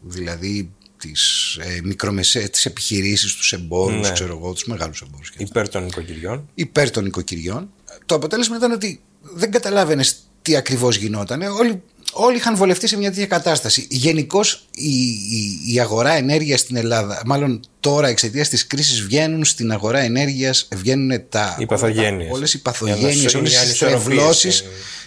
δηλαδή 0.01 0.71
τις, 0.97 1.55
ε, 1.61 1.79
μικρομεσαίες, 1.83 2.49
τις 2.49 2.65
επιχειρήσεις, 2.65 3.33
τους 3.35 3.53
εμπόρους, 3.53 4.07
Ναι. 4.07 4.13
ξέρω 4.13 4.37
εγώ, 4.37 4.53
τους 4.53 4.65
μεγάλους 4.65 5.01
εμπόρους 5.01 5.29
και 5.31 5.43
υπέρ 5.43 5.69
των 5.69 5.87
οικοκυριών. 5.87 6.49
υπέρ 6.55 6.89
των 6.89 7.05
οικοκυριών. 7.05 7.73
Το 8.05 8.15
αποτέλεσμα 8.15 8.55
ήταν 8.55 8.71
ότι 8.71 9.01
δεν 9.21 9.51
καταλάβαινες 9.51 10.17
τι 10.41 10.55
ακριβώς 10.55 10.95
γινόταν. 10.95 11.41
Όλοι, 11.41 11.83
όλοι 12.13 12.35
είχαν 12.37 12.55
βολευτεί 12.55 12.87
σε 12.87 12.97
μια 12.97 13.09
τέτοια 13.09 13.25
κατάσταση. 13.25 13.87
Γενικώς 13.89 14.67
η, 14.75 14.89
η, 15.09 15.73
η 15.73 15.79
αγορά 15.79 16.11
ενέργειας 16.11 16.59
στην 16.59 16.75
Ελλάδα, 16.75 17.21
μάλλον 17.25 17.59
τώρα 17.79 18.07
εξαιτίας 18.07 18.49
της 18.49 18.67
κρίσης, 18.67 19.01
βγαίνουν 19.01 19.45
στην 19.45 19.71
αγορά 19.71 19.99
ενέργειας, 19.99 20.67
βγαίνουν 20.75 21.23
τα. 21.29 21.55
Οι 21.59 21.65
παθογένειες. 21.65 22.31
Όλες 22.31 22.53
οι 22.53 22.57
Για 22.63 22.71
παθογένειες, 22.71 23.33
να- 23.33 23.39
όλες 23.39 23.51
για 23.51 23.59
τι 23.59 23.65
ανισορροπίες. 23.65 24.03
τρευλώσει. 24.03 24.49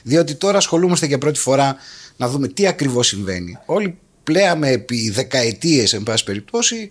Διότι 0.03 0.35
τώρα 0.35 0.59
ασχολούμαστε 0.59 1.07
για 1.07 1.19
πρώτη 1.19 1.39
φορά 1.39 1.77
να 2.17 2.29
δούμε 2.29 2.49
τι 2.49 2.67
ακριβώς 2.67 3.07
συμβαίνει. 3.07 3.59
Όλοι 3.67 3.99
πλέαμε 4.25 4.69
επί 4.71 5.11
δεκαετίες, 5.11 5.93
εν 5.93 6.03
πάση 6.03 6.25
περιπτώσει, 6.25 6.91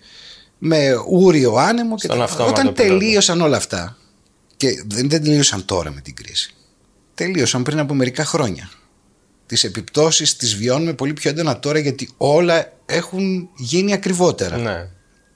με 0.58 0.88
ούριο 1.08 1.54
άνεμο 1.54 1.94
και 1.96 2.06
Στον 2.06 2.18
τα- 2.18 2.24
αυτόματο 2.24 2.60
Όταν 2.60 2.72
πιλότο. 2.72 2.98
τελείωσαν 2.98 3.40
όλα 3.40 3.56
αυτά 3.56 3.96
και 4.56 4.68
δεν, 4.86 5.08
δεν 5.08 5.22
τελείωσαν 5.22 5.64
τώρα 5.64 5.92
με 5.92 6.00
την 6.00 6.14
κρίση. 6.14 6.54
Τελείωσαν 7.14 7.62
πριν 7.62 7.78
από 7.78 7.94
μερικά 7.94 8.24
χρόνια. 8.24 8.70
Τις 9.48 9.64
επιπτώσεις 9.64 10.36
τις 10.36 10.56
βιώνουμε 10.56 10.92
πολύ 10.92 11.12
πιο 11.12 11.30
έντονα 11.30 11.58
τώρα 11.58 11.78
γιατί 11.78 12.08
όλα 12.16 12.72
έχουν 12.86 13.48
γίνει 13.56 13.92
ακριβότερα. 13.92 14.56
Ναι. 14.56 14.88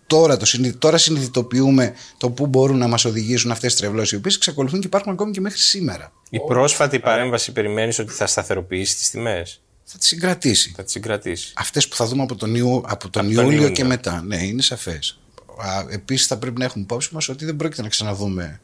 Τώρα, 0.07 0.37
το, 0.37 0.45
συνειδη- 0.47 0.79
τώρα 0.79 0.99
συνειδητοποιούμε 0.99 1.95
το 2.19 2.31
πού 2.31 2.47
μπορούν 2.47 2.79
να 2.79 2.89
μας 2.89 3.05
οδηγήσουν 3.05 3.51
αυτές 3.51 3.73
τις 3.73 3.81
τρευλώσεις 3.81 4.13
οι 4.13 4.17
οποίες 4.17 4.35
εξακολουθούν 4.37 4.81
και 4.81 4.87
υπάρχουν 4.87 5.13
ακόμη 5.13 5.31
και 5.33 5.41
μέχρι 5.41 5.59
σήμερα. 5.59 6.13
Η 6.31 6.39
πρόσφατη 6.41 6.99
παρέμβαση 6.99 7.53
περιμένεις 7.53 7.99
ότι 7.99 8.13
θα 8.13 8.27
σταθεροποιήσει 8.27 8.97
τις 8.97 9.11
τιμές; 9.11 9.61
Θα 9.85 9.99
τις 9.99 10.07
συγκρατήσει. 10.09 10.73
Θα 10.77 10.83
τις 10.83 10.93
συγκρατήσει. 10.93 11.53
Αυτές 11.57 11.89
που 11.89 11.97
θα 11.97 12.07
δούμε 12.07 12.23
από 12.23 12.35
τον, 12.35 12.55
Ιού, 12.55 12.83
από 12.87 13.09
τον 13.09 13.25
Από 13.27 13.35
τον 13.35 13.45
Ιούλιο 13.45 13.51
Ιούνιο. 13.53 13.69
και 13.71 13.85
μετά. 13.85 14.23
Ναι, 14.27 14.37
είναι 14.45 14.63
σαφές. 14.63 15.19
Α, 15.59 15.85
Επίσης 15.91 16.27
θα 16.27 16.37
πρέπει 16.37 16.59
να 16.59 16.65
έχουμε 16.65 16.83
υπόψη 16.85 17.09
μας 17.15 17.29
ότι 17.29 17.45
δεν 17.45 17.57
πρόκειται 17.57 17.83
να 17.83 17.89
ξαναδούμε 17.89 18.61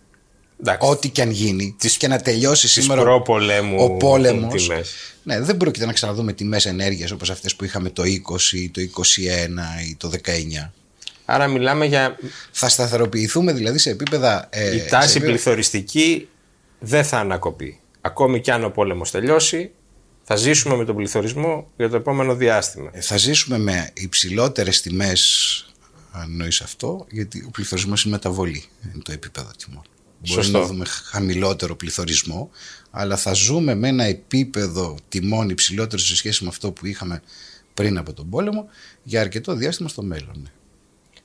Εντάξει. 0.60 0.88
ό,τι 0.90 1.08
και 1.08 1.22
αν 1.22 1.30
γίνει 1.30 1.74
Τις- 1.78 1.96
και 1.96 2.08
να 2.08 2.20
τελειώσεις 2.20 2.72
τις 2.72 2.82
σήμερα 2.82 3.02
προπολέμου 3.02 3.76
ο 3.84 3.90
πόλεμος 3.90 4.62
τιμές. 4.62 4.90
ναι, 5.22 5.40
δεν 5.40 5.56
πρόκειται 5.56 5.86
να 5.86 5.92
ξαναδούμε 5.92 6.32
τιμές 6.32 6.66
ενέργειας 6.66 7.10
όπως 7.10 7.30
αυτές 7.30 7.56
που 7.56 7.64
είχαμε 7.64 7.90
το 7.90 8.02
20 8.04 8.58
ή 8.58 8.70
το 8.70 8.80
21 8.80 9.80
ή 9.90 9.94
το 9.96 10.08
19 10.08 10.72
Άρα 11.24 11.46
μιλάμε 11.46 11.86
για 11.86 12.16
θα 12.52 12.68
σταθεροποιηθούμε 12.68 13.52
δηλαδή 13.52 13.78
σε 13.78 13.90
επίπεδα 13.90 14.46
ε, 14.50 14.74
η 14.76 14.78
σε 14.78 14.84
τάση 14.84 15.10
επίπεδα- 15.10 15.32
πληθωριστική 15.32 16.28
δεν 16.78 17.04
θα 17.04 17.18
ανακοπεί. 17.18 17.80
Ακόμη 18.00 18.40
κι 18.40 18.50
αν 18.50 18.64
ο 18.64 18.70
πόλεμος 18.70 19.10
τελειώσει, 19.10 19.70
θα 20.24 20.36
ζήσουμε 20.36 20.76
με 20.76 20.84
τον 20.84 20.96
πληθωρισμό 20.96 21.70
για 21.76 21.88
το 21.88 21.96
επόμενο 21.96 22.34
διάστημα. 22.34 22.90
θα 23.00 23.16
ζήσουμε 23.16 23.58
με 23.58 23.90
υψηλότερες 23.94 24.80
τιμές 24.80 25.62
αν 26.12 26.22
εννοείς 26.30 26.60
αυτό 26.60 27.06
γιατί 27.10 27.44
ο 27.46 27.50
πληθωρισμός 27.50 28.04
είναι 28.04 28.14
μεταβολή 28.14 28.64
είναι 28.84 29.02
το 29.02 29.12
επίπεδο 29.12 29.50
τιμών 29.64 29.82
Μπορεί 30.20 30.32
Σωστό. 30.42 30.58
να 30.58 30.64
δούμε 30.66 30.84
χαμηλότερο 30.84 31.76
πληθωρισμό 31.76 32.50
αλλά 32.90 33.16
θα 33.16 33.32
ζούμε 33.32 33.74
με 33.74 33.88
ένα 33.88 34.04
επίπεδο 34.04 34.96
τιμών 35.08 35.48
υψηλότερο 35.48 36.02
σε 36.02 36.16
σχέση 36.16 36.42
με 36.42 36.48
αυτό 36.48 36.72
που 36.72 36.86
είχαμε 36.86 37.22
πριν 37.74 37.98
από 37.98 38.12
τον 38.12 38.28
πόλεμο 38.28 38.68
για 39.02 39.20
αρκετό 39.20 39.54
διάστημα 39.54 39.88
στο 39.88 40.02
μέλλον. 40.02 40.32
ναι. 40.42 40.48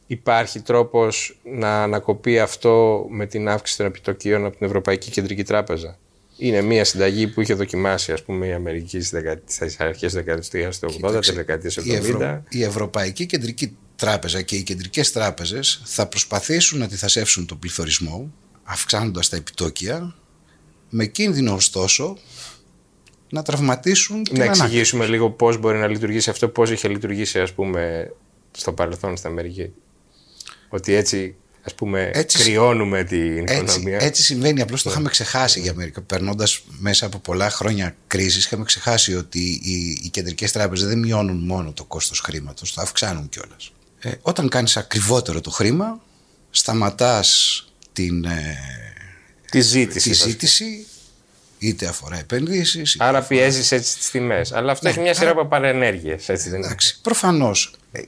Υπάρχει 0.08 0.60
τρόπος 0.62 1.38
να 1.58 1.84
ανακοπεί 1.84 2.40
αυτό 2.40 3.06
με 3.10 3.26
την 3.26 3.48
αύξηση 3.48 3.78
των 3.78 3.86
επιτοκίων 3.88 4.46
από 4.46 4.58
την 4.58 4.66
Ευρωπαϊκή 4.66 5.12
Κεντρική 5.12 5.44
Τράπεζα; 5.44 5.98
Είναι 6.38 6.62
μια 6.62 6.84
συνταγή 6.86 7.28
που 7.28 7.42
είχε 7.42 7.54
δοκιμάσει 7.54 8.12
ας 8.12 8.24
πούμε, 8.24 8.48
η 8.48 8.54
Αμερική 8.54 8.98
στις 8.98 9.10
δεκα- 9.10 9.42
στις 9.46 9.80
αρχές 9.80 10.00
της 10.00 10.14
δεκαετίας 10.14 10.80
του 10.80 10.88
80, 11.02 11.20
τις 11.20 11.34
δεκαετίες 11.34 11.74
του 11.74 11.82
η, 11.86 11.94
Ευρω- 11.94 12.18
70. 12.20 12.44
η 12.50 12.64
Ευρωπαϊκή 12.64 13.26
Κεντρική 13.26 13.78
Τράπεζα 13.96 14.42
και 14.42 14.56
οι 14.56 14.64
κεντρικές 14.64 15.12
τράπεζες 15.12 15.82
θα 15.84 16.08
προσπαθήσουν 16.08 16.80
να 16.80 16.86
αντιθασέψουν 16.86 17.46
τον 17.46 17.60
πληθωρισμό 17.60 18.32
αυξάνοντας 18.64 19.30
τα 19.30 19.36
επιτόκια 19.36 20.16
με 20.90 21.06
κίνδυνο 21.06 21.54
ωστόσο 21.54 22.18
να 23.30 23.42
τραυματίσουν 23.42 24.24
την 24.24 24.34
Να 24.38 24.44
ανάκαμψη. 24.44 24.64
εξηγήσουμε 24.64 25.06
λίγο 25.06 25.30
πώς 25.30 25.58
μπορεί 25.58 25.78
να 25.78 25.88
λειτουργήσει 25.88 26.30
αυτό, 26.30 26.48
πώς 26.48 26.72
είχε 26.72 26.88
λειτουργήσει 26.88 27.40
ας 27.40 27.54
πούμε 27.54 28.12
στο 28.52 28.74
παρελθόν 28.74 29.18
στην 29.18 29.30
Αμερική. 29.30 29.70
Ότι 30.70 30.94
έτσι 30.94 31.36
ας 31.66 31.74
πούμε 31.76 32.12
Έτσι- 32.14 32.38
κρυώνουμε 32.44 33.04
την 33.04 33.38
Έτσι, 33.48 33.56
οικονομία. 33.56 34.02
έτσι 34.02 34.24
συμβαίνει, 34.24 34.62
απλώς 34.62 34.84
το 34.84 34.90
είχαμε 34.90 35.10
ξεχάσει 35.10 35.60
για 35.60 35.72
Αμερική. 35.72 36.02
Περνώντας 36.02 36.62
μέσα 36.80 37.06
από 37.06 37.20
πολλά 37.20 37.50
χρόνια 37.50 37.96
κρίσης, 38.08 38.46
είχαμε 38.46 38.64
ξεχάσει 38.64 39.16
ότι 39.16 39.40
οι, 39.64 40.00
οι 40.04 40.10
κεντρικές 40.10 40.52
τράπεζες 40.52 40.88
δεν 40.88 41.00
μειώνουν 41.00 41.38
μόνο 41.38 41.72
το 41.72 41.84
κόστος 41.84 42.20
χρήματος, 42.20 42.74
το 42.74 42.82
αυξάνουν 42.82 43.30
κιόλας. 43.30 43.72
Ε, 44.00 44.12
όταν 44.22 44.50
κάνεις 44.50 44.78
ακριβότερο 44.78 45.42
το 45.42 45.50
χρήμα, 45.50 46.02
σταματάς 46.50 47.58
την, 47.94 48.24
ε, 48.26 48.58
Τη 49.52 49.62
ζήτηση. 49.62 50.10
τη 50.10 50.16
θα- 50.16 50.28
ζήτηση, 50.28 50.86
είτε 51.60 51.86
αφορά 51.88 52.18
επενδύσεις, 52.20 52.94
είτε 52.94 53.04
Άρα 53.04 53.22
πιέζεις 53.24 53.72
έτσι 53.72 53.98
τις 53.98 54.10
τιμές. 54.10 54.52
Αλλά 54.52 54.72
αυτό 54.72 54.88
έχει 54.90 55.00
μια 55.00 55.14
σειρά 55.14 55.30
άρα- 55.30 55.40
από 55.40 55.50
παρενέργειες. 55.50 56.30
Έτσι 56.30 56.50
δεν 56.50 56.58
είναι; 56.58 56.66
Εντάξει, 56.68 57.00
προφανώς. 57.02 57.74
Ε, 57.92 58.02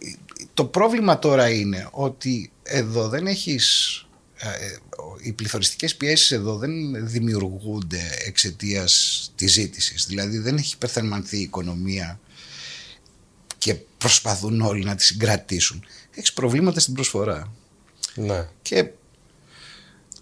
Το 0.53 0.65
πρόβλημα 0.65 1.19
τώρα 1.19 1.49
είναι 1.49 1.87
ότι 1.91 2.51
εδώ 2.63 3.07
δεν 3.09 3.27
έχεις... 3.27 3.99
ε, 4.37 4.47
ε, 4.47 4.77
Οι 5.21 5.31
πληθωριστικές 5.31 5.95
πιέσεις 5.95 6.31
εδώ 6.31 6.57
δεν 6.57 6.71
δημιουργούνται 7.07 8.01
εξαιτίας 8.25 9.31
της 9.35 9.51
ζήτησης. 9.51 10.05
Δηλαδή 10.05 10.37
δεν 10.37 10.57
έχει 10.57 10.73
υπερθερμανθεί 10.75 11.37
η 11.37 11.41
οικονομία 11.41 12.19
και 13.57 13.75
προσπαθούν 13.97 14.61
όλοι 14.61 14.83
να 14.83 14.95
τη 14.95 15.03
συγκρατήσουν. 15.03 15.85
Έχεις 16.15 16.33
προβλήματα 16.33 16.79
στην 16.79 16.93
προσφορά. 16.93 17.51
Ναι. 18.15 18.47
Και 18.61 18.85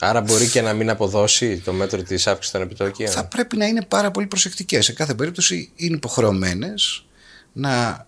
Άρα 0.04 0.22
μπορεί 0.22 0.50
και 0.50 0.62
να 0.62 0.74
μην 0.74 0.90
αποδώσει 0.90 1.58
το 1.58 1.74
μέτρο 1.74 2.04
της 2.04 2.28
αύξησης 2.28 2.52
των 2.52 2.62
επιτοκίων. 2.62 3.10
θα 3.10 3.26
πρέπει 3.26 3.58
να 3.58 3.66
είναι 3.66 3.86
πάρα 3.86 4.12
πολύ 4.12 4.28
προσεκτικές. 4.28 4.86
Σε 4.86 4.94
κάθε 4.94 5.14
περίπτωση 5.14 5.72
είναι 5.76 5.96
υποχρεωμένες 5.96 7.06
να 7.54 8.06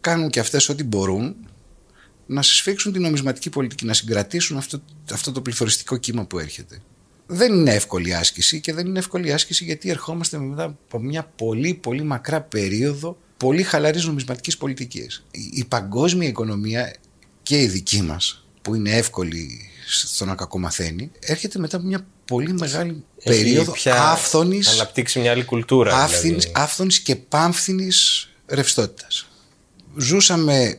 κάνουν 0.00 0.30
και 0.30 0.40
αυτές 0.40 0.68
ό,τι 0.68 0.84
μπορούν 0.84 1.36
να 2.26 2.42
συσφίξουν 2.42 2.92
την 2.92 3.02
νομισματική 3.02 3.50
πολιτική, 3.50 3.84
να 3.84 3.92
συγκρατήσουν 3.92 4.56
αυτό, 4.56 4.82
αυτό 5.12 5.32
το 5.32 5.40
πληθωριστικό 5.40 5.96
κύμα 5.96 6.24
που 6.24 6.38
έρχεται. 6.38 6.82
Δεν 7.26 7.54
είναι 7.54 7.74
εύκολη 7.74 8.14
άσκηση 8.14 8.60
και 8.60 8.72
δεν 8.72 8.86
είναι 8.86 8.98
εύκολη 8.98 9.32
άσκηση 9.32 9.64
γιατί 9.64 9.90
ερχόμαστε 9.90 10.38
μετά 10.38 10.64
από 10.64 10.98
μια 10.98 11.32
πολύ 11.36 11.74
πολύ 11.74 12.02
μακρά 12.02 12.40
περίοδο 12.40 13.18
πολύ 13.36 13.62
χαλαρής 13.62 14.04
νομισματικής 14.04 14.56
πολιτικής. 14.56 15.24
Η, 15.30 15.50
η 15.52 15.64
παγκόσμια 15.64 16.28
οικονομία 16.28 16.94
και 17.42 17.62
η 17.62 17.66
δική 17.66 18.02
μας 18.02 18.46
που 18.62 18.74
είναι 18.74 18.90
εύκολη 18.90 19.70
στο 19.90 20.24
να 20.24 20.34
κακομαθαίνει 20.34 21.10
έρχεται 21.20 21.58
μετά 21.58 21.76
από 21.76 21.86
μια 21.86 22.06
πολύ 22.24 22.52
μεγάλη 22.52 23.04
Έχει 23.22 23.42
περίοδο 23.42 23.72
πια 23.72 24.10
άφθονης, 24.10 24.68
Αναπτύξει 24.68 25.18
μια 25.20 25.30
άλλη 25.30 25.44
κουλτούρα. 25.44 25.96
άφθονης, 25.96 26.22
δηλαδή. 26.44 26.52
άφθονης 26.54 27.00
και 27.00 27.16
πάμφθινης 27.16 28.28
ρευστότητας. 28.46 29.26
Ζούσαμε, 29.96 30.78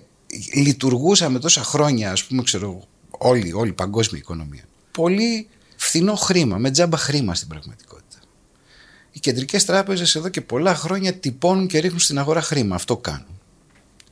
λειτουργούσαμε 0.55 1.39
τόσα 1.39 1.63
χρόνια, 1.63 2.11
ας 2.11 2.23
πούμε, 2.23 2.43
ξέρω, 2.43 2.87
όλη, 3.09 3.53
όλη 3.53 3.69
η 3.69 3.73
παγκόσμια 3.73 4.19
οικονομία. 4.21 4.63
Πολύ 4.91 5.47
φθηνό 5.75 6.15
χρήμα, 6.15 6.57
με 6.57 6.71
τζάμπα 6.71 6.97
χρήμα 6.97 7.35
στην 7.35 7.47
πραγματικότητα. 7.47 8.19
Οι 9.11 9.19
κεντρικές 9.19 9.65
τράπεζες 9.65 10.15
εδώ 10.15 10.29
και 10.29 10.41
πολλά 10.41 10.75
χρόνια 10.75 11.13
τυπώνουν 11.13 11.67
και 11.67 11.79
ρίχνουν 11.79 11.99
στην 11.99 12.19
αγορά 12.19 12.41
χρήμα. 12.41 12.75
Αυτό 12.75 12.97
κάνουν. 12.97 13.39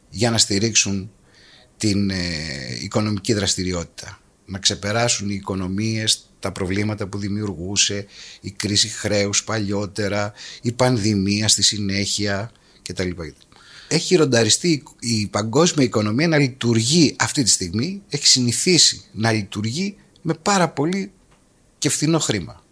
Για 0.09 0.31
να 0.31 0.37
στηρίξουν 0.37 1.11
την 1.77 2.09
ε, 2.09 2.15
οικονομική 2.81 3.33
δραστηριότητα. 3.33 4.19
Να 4.49 4.59
ξεπεράσουν 4.59 5.29
οι 5.29 5.33
οικονομίες 5.33 6.23
τα 6.39 6.51
προβλήματα 6.51 7.07
που 7.07 7.17
δημιουργούσε, 7.17 8.05
η 8.41 8.51
κρίση 8.51 8.87
χρέους 8.87 9.43
παλιότερα, 9.43 10.33
η 10.61 10.71
πανδημία 10.71 11.47
στη 11.47 11.61
συνέχεια 11.63 12.51
κτλ. 12.81 13.09
Έχει 13.87 14.15
ρονταριστεί 14.15 14.83
η 14.99 15.27
παγκόσμια 15.27 15.85
οικονομία 15.85 16.27
να 16.27 16.37
λειτουργεί 16.37 17.15
αυτή 17.19 17.43
τη 17.43 17.49
στιγμή, 17.49 18.01
έχει 18.09 18.27
συνηθίσει 18.27 19.01
να 19.11 19.31
λειτουργεί 19.31 19.95
με 20.21 20.33
πάρα 20.33 20.69
πολύ 20.69 21.11
και 21.77 21.89
φθηνό 21.89 22.19
χρήμα. 22.19 22.63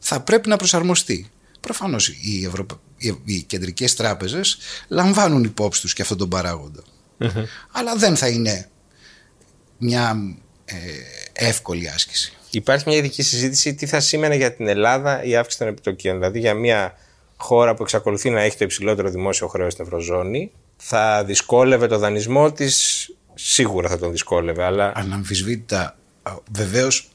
Θα 0.00 0.20
πρέπει 0.20 0.48
να 0.48 0.56
προσαρμοστεί. 0.56 1.30
Προφανώς 1.60 2.08
οι, 2.08 2.44
Ευρωπα... 2.44 2.80
οι 3.24 3.42
κεντρικές 3.42 3.94
τράπεζες 3.94 4.58
λαμβάνουν 4.88 5.44
υπόψη 5.44 5.80
τους 5.80 5.92
και 5.92 6.02
αυτόν 6.02 6.16
τον 6.16 6.28
παράγοντα. 6.28 6.82
Αλλά 7.72 7.96
δεν 7.96 8.16
θα 8.16 8.28
είναι 8.28 8.68
μια 9.78 10.16
ε, 10.20 10.47
εύκολη 11.32 11.88
άσκηση. 11.88 12.32
Υπάρχει 12.50 12.84
μια 12.88 12.96
ειδική 12.96 13.22
συζήτηση 13.22 13.74
τι 13.74 13.86
θα 13.86 14.00
σήμαινε 14.00 14.36
για 14.36 14.52
την 14.54 14.68
Ελλάδα 14.68 15.24
η 15.24 15.36
αύξηση 15.36 15.58
των 15.58 15.68
επιτοκίων. 15.68 16.16
Δηλαδή 16.18 16.38
για 16.38 16.54
μια 16.54 16.94
χώρα 17.36 17.74
που 17.74 17.82
εξακολουθεί 17.82 18.30
να 18.30 18.40
έχει 18.42 18.56
το 18.56 18.64
υψηλότερο 18.64 19.10
δημόσιο 19.10 19.46
χρέος 19.48 19.72
στην 19.72 19.84
Ευρωζώνη, 19.84 20.50
θα 20.76 21.24
δυσκόλευε 21.24 21.86
το 21.86 21.98
δανεισμό 21.98 22.52
της. 22.52 23.06
Σίγουρα 23.34 23.88
θα 23.88 23.98
τον 23.98 24.10
δυσκόλευε, 24.10 24.64
αλλά. 24.64 24.92
Αναμφισβήτητα, 24.94 25.96
βεβαίως 26.52 27.08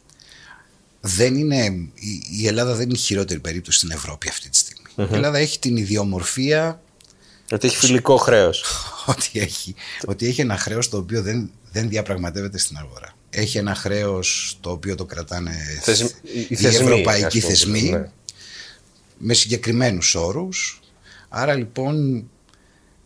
δεν 1.01 1.35
είναι, 1.35 1.65
η- 1.93 2.23
η 2.41 2.47
Ελλάδα 2.47 2.73
δεν 2.73 2.83
είναι 2.89 2.97
η 2.97 3.01
χειρότερη 3.01 3.39
περίπτωση 3.39 3.77
στην 3.77 3.91
Ευρώπη 3.91 4.29
αυτή 4.29 4.49
τη 4.49 4.57
στιγμη 4.57 4.87
Η 4.95 5.15
Ελλάδα 5.15 5.37
έχει 5.37 5.59
την 5.59 5.77
ιδιομορφία 5.77 6.81
Ότι 7.51 7.67
έχει 7.67 7.77
φιλικό 7.77 8.17
χρέος. 8.17 8.63
ότι 9.17 9.39
έχει, 9.39 9.75
ότι 10.05 10.27
έχει 10.27 10.41
ένα 10.41 10.57
χρέος 10.57 10.89
το 10.89 10.97
οποίο 10.97 11.21
δεν, 11.21 11.51
δεν 11.71 11.89
διαπραγματεύεται 11.89 12.57
στην 12.57 12.77
αγορά. 12.77 13.13
Έχει 13.35 13.57
ένα 13.57 13.75
χρέος 13.75 14.57
το 14.61 14.71
οποίο 14.71 14.95
το 14.95 15.05
κρατάνε 15.05 15.79
Θεσμ- 15.81 16.15
οι, 16.23 16.45
οι 16.49 16.55
θεσμοί, 16.55 16.83
ευρωπαϊκοί 16.85 17.25
ας 17.25 17.33
πούμε, 17.33 17.53
θεσμοί 17.53 17.81
ναι. 17.81 18.09
με 19.17 19.33
συγκεκριμένους 19.33 20.15
όρους. 20.15 20.79
Άρα 21.29 21.53
λοιπόν... 21.53 22.23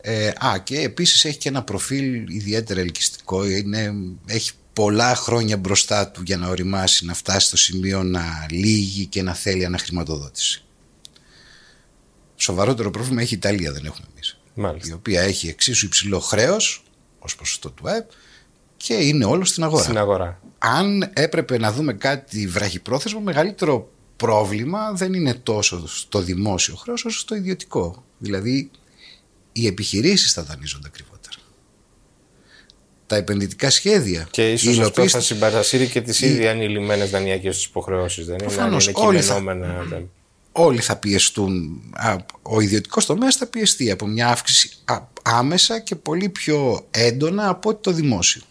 Ε, 0.02 0.28
α, 0.28 0.60
και 0.64 0.80
επίσης 0.80 1.26
έχει 1.26 1.38
και 1.38 1.50
ένα 1.50 1.64
προφίλ 1.64 2.36
ιδιαίτερα 2.36 2.80
ελκυστικό. 2.80 3.46
Είναι, 3.48 3.94
έχει 4.26 4.52
πολλά 4.74 5.16
χρόνια 5.16 5.58
μπροστά 5.58 6.08
του 6.08 6.22
για 6.22 6.38
να 6.38 6.48
οριμάσει, 6.48 7.06
να 7.06 7.14
φτάσει 7.14 7.48
στο 7.48 7.58
σημείο 7.58 8.04
να 8.04 8.46
λύγει 8.50 9.06
και 9.06 9.22
να 9.22 9.34
θέλει 9.34 9.66
αναχρηματοδότηση. 9.66 10.64
Σοβαρότερο 12.36 12.92
πρόβλημα 12.92 13.22
έχει 13.22 13.34
η 13.34 13.38
Ιταλία, 13.38 13.72
δεν 13.72 13.86
έχουμε 13.86 14.08
εμείς 14.12 14.38
Μάλιστα. 14.54 14.90
η 14.90 14.94
οποία 14.94 15.22
έχει 15.22 15.48
εξίσου 15.48 15.86
υψηλό 15.86 16.20
χρέος 16.20 16.84
ως 17.20 17.36
ποσοστό 17.36 17.70
του 17.70 17.90
ΑΕΠ 17.90 18.10
και 18.78 18.94
είναι 18.94 19.26
όλο 19.26 19.46
στην 19.46 19.64
αγορά. 19.64 19.84
Στην 19.84 19.98
αγορά. 19.98 20.42
Αν 20.58 21.12
έπρεπε 21.14 21.58
να 21.58 21.72
δούμε 21.72 21.94
κάτι 21.94 22.48
βραχυπρόθεσμο, 22.48 23.20
μεγαλύτερο 23.20 23.90
πρόβλημα 24.18 24.92
δεν 24.94 25.14
είναι 25.14 25.34
τόσο 25.34 25.88
στο 25.88 26.20
δημόσιο 26.22 26.76
χρέος 26.76 27.06
όσο 27.06 27.20
στο 27.20 27.36
ιδιωτικό. 27.36 28.04
Δηλαδή, 28.18 28.72
οι 29.52 29.68
επιχειρήσεις 29.68 30.34
θα 30.34 30.44
δανείζονται 30.44 30.88
ακριβότερα. 30.88 31.16
Τα 33.08 33.16
επενδυτικά 33.16 33.70
σχέδια, 33.70 34.28
Και 34.32 34.50
η 34.50 34.54
ίσω 34.54 34.70
αυτό 34.70 34.82
υλοποίηση- 34.82 35.16
θα 35.16 35.22
συμπαρασύρει 35.22 35.88
και 35.88 36.02
τις 36.02 36.22
η- 36.22 36.28
ήδη 36.28 36.48
ανηλυμένες 36.48 37.10
δανειακές 37.10 37.56
τους 37.56 37.66
υποχρεώσεις. 37.66 38.26
Δεν 38.26 38.36
είναι, 38.36 38.44
αν 38.46 38.52
Προφανώς, 38.54 38.88
είναι 38.88 38.94
όλοι 38.98 39.22
θα- 39.22 39.36
κειμενόμενα. 39.36 39.84
δεν- 39.84 40.10
όλοι 40.52 40.80
θα 40.82 40.96
πιεστούν. 40.96 41.82
Α, 41.96 42.16
Ο 42.42 42.60
ιδιωτικός 42.62 43.06
τομέας 43.06 43.36
θα 43.36 43.46
πιεστεί 43.48 43.92
από 43.92 44.06
μια 44.08 44.28
αύξηση 44.28 44.70
α- 44.86 45.08
άμεσα 45.24 45.80
και 45.80 45.96
πολύ 45.96 46.30
πιο 46.30 46.88
έντονα 46.92 47.50
από 47.50 47.70
ότι 47.70 47.82
το 47.82 47.92
δημόσιο. 47.92 48.42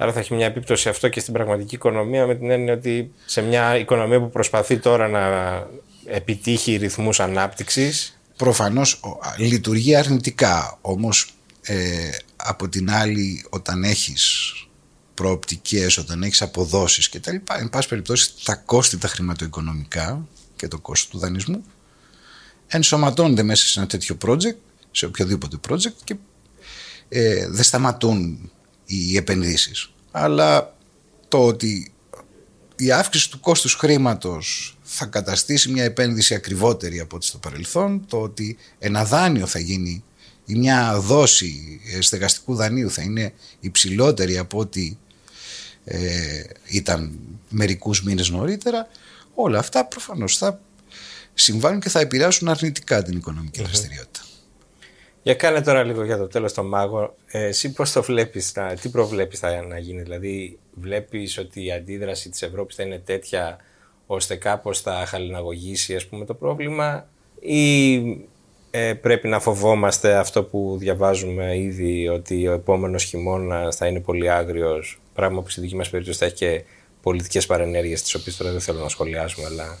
Άρα 0.00 0.12
θα 0.12 0.18
έχει 0.20 0.34
μια 0.34 0.46
επίπτωση 0.46 0.88
αυτό 0.88 1.08
και 1.08 1.20
στην 1.20 1.32
πραγματική 1.32 1.74
οικονομία 1.74 2.26
με 2.26 2.34
την 2.34 2.50
έννοια 2.50 2.72
ότι 2.72 3.12
σε 3.26 3.40
μια 3.42 3.78
οικονομία 3.78 4.20
που 4.20 4.30
προσπαθεί 4.30 4.78
τώρα 4.78 5.08
να 5.08 5.22
επιτύχει 6.06 6.76
ρυθμούς 6.76 7.20
ανάπτυξης. 7.20 8.18
Προφανώς 8.36 8.92
ο- 9.02 9.08
α, 9.08 9.34
λειτουργεί 9.38 9.94
αρνητικά. 9.96 10.78
Όμως 10.80 11.30
ε, 11.62 12.10
από 12.36 12.68
την 12.68 12.90
άλλη 12.90 13.44
όταν 13.50 13.84
έχεις 13.84 14.52
προοπτικές, 15.14 15.96
όταν 15.96 16.22
έχεις 16.22 16.42
αποδόσεις 16.42 17.08
και 17.08 17.20
τα 17.20 17.32
λοιπά, 17.32 17.58
εν 17.60 17.68
πάση 17.68 17.88
περιπτώσει 17.88 18.30
τα 18.44 18.54
κόστη 18.54 18.98
τα 18.98 19.08
χρηματοοικονομικά 19.08 20.26
και 20.56 20.68
το 20.68 20.78
κόστος 20.78 21.08
του 21.10 21.18
δανεισμού 21.18 21.64
ενσωματώνται 22.66 23.42
μέσα 23.42 23.66
σε 23.66 23.78
ένα 23.78 23.88
τέτοιο 23.88 24.16
project, 24.26 24.56
σε 24.90 25.06
οποιοδήποτε 25.06 25.56
project 25.68 25.94
και 26.04 26.14
ε, 27.08 27.48
δεν 27.48 27.62
σταματούν 27.64 28.50
οι 28.88 29.16
επενδύσεις. 29.16 29.90
Αλλά 30.10 30.76
το 31.28 31.46
ότι 31.46 31.92
η 32.76 32.92
αύξηση 32.92 33.30
του 33.30 33.40
κόστους 33.40 33.74
χρήματος 33.74 34.76
θα 34.82 35.06
καταστήσει 35.06 35.70
μια 35.70 35.84
επένδυση 35.84 36.34
ακριβότερη 36.34 37.00
από 37.00 37.16
ό,τι 37.16 37.26
στο 37.26 37.38
παρελθόν, 37.38 38.06
το 38.08 38.20
ότι 38.20 38.56
ένα 38.78 39.04
δάνειο 39.04 39.46
θα 39.46 39.58
γίνει 39.58 40.04
ή 40.44 40.54
μια 40.54 41.00
δόση 41.00 41.80
ε, 41.92 42.00
στεγαστικού 42.00 42.54
δανείου 42.54 42.90
θα 42.90 43.02
είναι 43.02 43.32
υψηλότερη 43.60 44.38
από 44.38 44.58
ό,τι 44.58 44.96
ε, 45.84 46.42
ήταν 46.66 47.18
μερικούς 47.48 48.02
μήνες 48.02 48.28
νωρίτερα, 48.28 48.88
όλα 49.34 49.58
αυτά 49.58 49.84
προφανώς 49.84 50.36
θα 50.36 50.60
συμβάλλουν 51.34 51.80
και 51.80 51.88
θα 51.88 52.00
επηρεάσουν 52.00 52.48
αρνητικά 52.48 53.02
την 53.02 53.16
οικονομική 53.16 53.62
δραστηριότητα. 53.62 54.20
Για 55.28 55.36
κάνε 55.36 55.60
τώρα 55.60 55.82
λίγο 55.82 56.04
για 56.04 56.16
το 56.16 56.26
τέλος 56.26 56.52
το 56.52 56.62
μάγο. 56.64 57.14
Ε, 57.26 57.44
εσύ 57.44 57.72
πώς 57.72 57.92
το 57.92 58.02
βλέπεις, 58.02 58.52
να- 58.54 58.74
τι 58.74 58.88
προβλέπεις 58.88 59.38
θα 59.38 59.62
να 59.62 59.78
γίνει. 59.78 60.02
Δηλαδή 60.02 60.58
βλέπεις 60.74 61.38
ότι 61.38 61.64
η 61.64 61.72
αντίδραση 61.72 62.30
της 62.30 62.42
Ευρώπης 62.42 62.76
θα 62.76 62.82
είναι 62.82 62.98
τέτοια 62.98 63.58
ώστε 64.06 64.36
κάπως 64.36 64.80
θα 64.80 65.04
χαλιναγωγήσει 65.06 65.94
ας 65.94 66.06
πούμε, 66.06 66.24
το 66.24 66.34
πρόβλημα 66.34 67.08
ή 67.40 67.94
ε, 68.70 68.94
πρέπει 68.94 69.28
να 69.28 69.40
φοβόμαστε 69.40 70.14
αυτό 70.16 70.42
που 70.44 70.76
διαβάζουμε 70.78 71.58
ήδη 71.58 72.08
ότι 72.08 72.48
ο 72.48 72.52
επόμενος 72.52 73.04
χειμώνας 73.04 73.76
θα 73.76 73.86
είναι 73.86 74.00
πολύ 74.00 74.30
άγριος 74.30 75.00
πράγμα 75.14 75.42
που 75.42 75.48
στη 75.48 75.60
δική 75.60 75.76
μας 75.76 75.90
περίπτωση 75.90 76.18
θα 76.18 76.24
έχει 76.24 76.34
και 76.34 76.64
πολιτικές 77.02 77.46
παρενέργειες 77.46 78.02
τις 78.02 78.14
οποίες 78.14 78.36
τώρα 78.36 78.50
δεν 78.50 78.60
θέλω 78.60 78.78
να 78.80 78.88
σχολιάσουμε 78.88 79.46
αλλά 79.46 79.78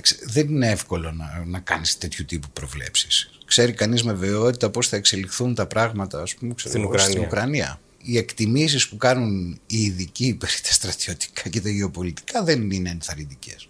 Κοίταξε, 0.00 0.30
δεν 0.30 0.48
είναι 0.48 0.70
εύκολο 0.70 1.12
να, 1.12 1.44
να 1.46 1.58
κάνεις 1.58 1.98
τέτοιου 1.98 2.24
τύπου 2.24 2.48
προβλέψεις. 2.52 3.30
Ξέρει 3.44 3.72
κανείς 3.72 4.02
με 4.02 4.12
βεβαιότητα 4.12 4.70
πώς 4.70 4.88
θα 4.88 4.96
εξελιχθούν 4.96 5.54
τα 5.54 5.66
πράγματα 5.66 6.22
ας 6.22 6.34
πούμε, 6.34 6.54
ξέρω, 6.54 6.70
Στην 6.70 6.80
εγώ, 6.80 6.90
Ουκρανία. 6.90 7.10
στην 7.10 7.24
Ουκρανία. 7.24 7.80
Οι 8.02 8.18
εκτιμήσεις 8.18 8.88
που 8.88 8.96
κάνουν 8.96 9.60
οι 9.66 9.76
ειδικοί 9.76 10.34
περί 10.34 10.52
τα 10.62 10.72
στρατιωτικά 10.72 11.48
και 11.48 11.60
τα 11.60 11.68
γεωπολιτικά 11.68 12.42
δεν 12.42 12.70
είναι 12.70 12.90
ενθαρρυντικές. 12.90 13.68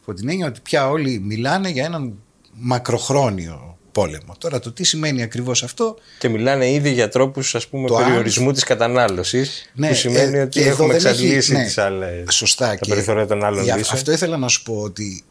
Υπό 0.00 0.14
την 0.14 0.28
έννοια 0.28 0.46
ότι 0.46 0.60
πια 0.60 0.88
όλοι 0.88 1.18
μιλάνε 1.18 1.68
για 1.68 1.84
έναν 1.84 2.14
μακροχρόνιο 2.52 3.78
πόλεμο. 3.92 4.34
Τώρα 4.38 4.58
το 4.58 4.72
τι 4.72 4.84
σημαίνει 4.84 5.22
ακριβώς 5.22 5.62
αυτό 5.62 5.96
Και 6.18 6.28
μιλάνε 6.28 6.70
ήδη 6.70 6.92
για 6.92 7.08
τρόπους 7.08 7.50
Το 7.50 7.96
αν- 7.96 8.04
περιορισμού 8.04 8.52
της 8.52 8.64
κατανάλωσης. 8.64 9.70
Ναι, 9.74 9.88
που 9.88 9.94
σημαίνει 9.94 10.36
ε, 10.36 10.40
ότι 10.40 10.48
και 10.60 10.60
εδώ 10.60 10.70
έχουμε 10.70 10.86
δεν 10.86 10.96
έχει- 10.96 11.06
εξαντλήσει 11.24 11.52
ναι, 11.52 11.64
τις 11.64 11.78
άλλες, 11.78 12.34
Σωστά. 12.34 12.68
τα 12.68 12.76
και 12.76 12.88
περιθώρια 12.88 13.26
των 13.26 13.44
άλλων 13.44 13.62
για- 13.64 13.76
λύσεων. 13.76 13.96
Αυτό 13.98 14.12
ήθελα 14.12 14.36
να 14.36 14.48
σου 14.48 14.62
πω 14.62 14.74
ότι 14.80 15.24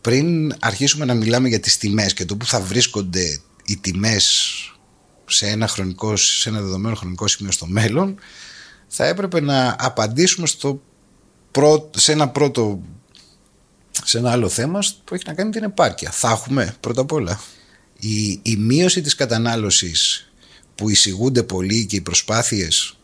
πριν 0.00 0.54
αρχίσουμε 0.60 1.04
να 1.04 1.14
μιλάμε 1.14 1.48
για 1.48 1.60
τις 1.60 1.76
τιμές 1.78 2.14
και 2.14 2.24
το 2.24 2.36
που 2.36 2.46
θα 2.46 2.60
βρίσκονται 2.60 3.40
οι 3.64 3.76
τιμές 3.76 4.52
σε 5.26 5.46
ένα, 5.46 5.68
χρονικό, 5.68 6.16
σε 6.16 6.48
ένα 6.48 6.60
δεδομένο 6.60 6.94
χρονικό 6.94 7.26
σημείο 7.28 7.52
στο 7.52 7.66
μέλλον 7.66 8.18
θα 8.88 9.06
έπρεπε 9.06 9.40
να 9.40 9.76
απαντήσουμε 9.78 10.46
στο 10.46 10.82
πρώτο, 11.50 11.98
σε 12.00 12.12
ένα 12.12 12.28
πρώτο 12.28 12.80
σε 14.04 14.18
ένα 14.18 14.30
άλλο 14.30 14.48
θέμα 14.48 14.78
που 15.04 15.14
έχει 15.14 15.22
να 15.26 15.34
κάνει 15.34 15.50
την 15.50 15.62
επάρκεια. 15.62 16.10
Θα 16.10 16.30
έχουμε 16.30 16.76
πρώτα 16.80 17.00
απ' 17.00 17.12
όλα. 17.12 17.40
Η, 18.00 18.40
η 18.42 18.56
μείωση 18.56 19.00
της 19.00 19.14
κατανάλωσης 19.14 20.30
που 20.74 20.88
εισηγούνται 20.88 21.42
πολύ 21.42 21.86
και 21.86 21.96
οι 21.96 22.00
προσπάθειες 22.00 22.96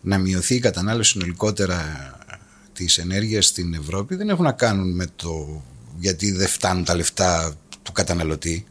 να 0.00 0.18
μειωθεί 0.18 0.54
η 0.54 0.60
κατανάλωση 0.60 1.10
συνολικότερα 1.10 2.10
της 2.72 2.98
ενέργειας 2.98 3.46
στην 3.46 3.74
Ευρώπη 3.74 4.14
δεν 4.14 4.28
έχουν 4.28 4.44
να 4.44 4.52
κάνουν 4.52 4.94
με 4.94 5.06
το 5.16 5.62
γιατί 5.98 6.32
δεν 6.32 6.48
φτάνουν 6.48 6.84
τα 6.84 6.94
λεφτά 6.94 7.56
του 7.82 7.92
καταναλωτή 7.92 8.64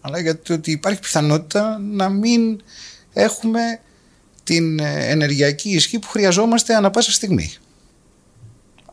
αλλά 0.00 0.20
γιατί 0.20 0.52
ότι 0.52 0.70
υπάρχει 0.70 1.00
πιθανότητα 1.00 1.78
να 1.78 2.08
μην 2.08 2.62
έχουμε 3.12 3.80
την 4.44 4.80
ενεργειακή 4.80 5.70
ισχύ 5.70 5.98
που 5.98 6.08
χρειαζόμαστε 6.08 6.74
ανα 6.74 6.90
πάσα 6.90 7.12
στιγμή. 7.12 7.52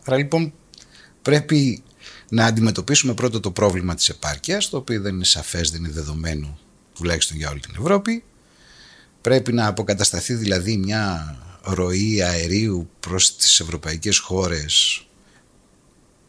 Άρα 0.03 0.17
λοιπόν 0.17 0.53
πρέπει 1.21 1.83
να 2.33 2.45
αντιμετωπίσουμε 2.45 3.13
πρώτο 3.13 3.39
το 3.39 3.51
πρόβλημα 3.51 3.95
της 3.95 4.09
επάρκειας, 4.09 4.69
το 4.69 4.77
οποίο 4.77 5.01
δεν 5.01 5.13
είναι 5.13 5.23
σαφές, 5.23 5.71
δεν 5.71 5.83
είναι 5.83 5.93
δεδομένο 5.93 6.57
τουλάχιστον 6.95 7.37
για 7.37 7.49
όλη 7.49 7.59
την 7.59 7.73
Ευρώπη. 7.79 8.23
Πρέπει 9.21 9.53
να 9.53 9.67
αποκατασταθεί 9.67 10.33
δηλαδή 10.33 10.77
μια 10.77 11.35
ροή 11.61 12.21
αερίου 12.23 12.89
προς 12.99 13.35
τις 13.35 13.59
ευρωπαϊκές 13.59 14.17
χώρες 14.17 15.05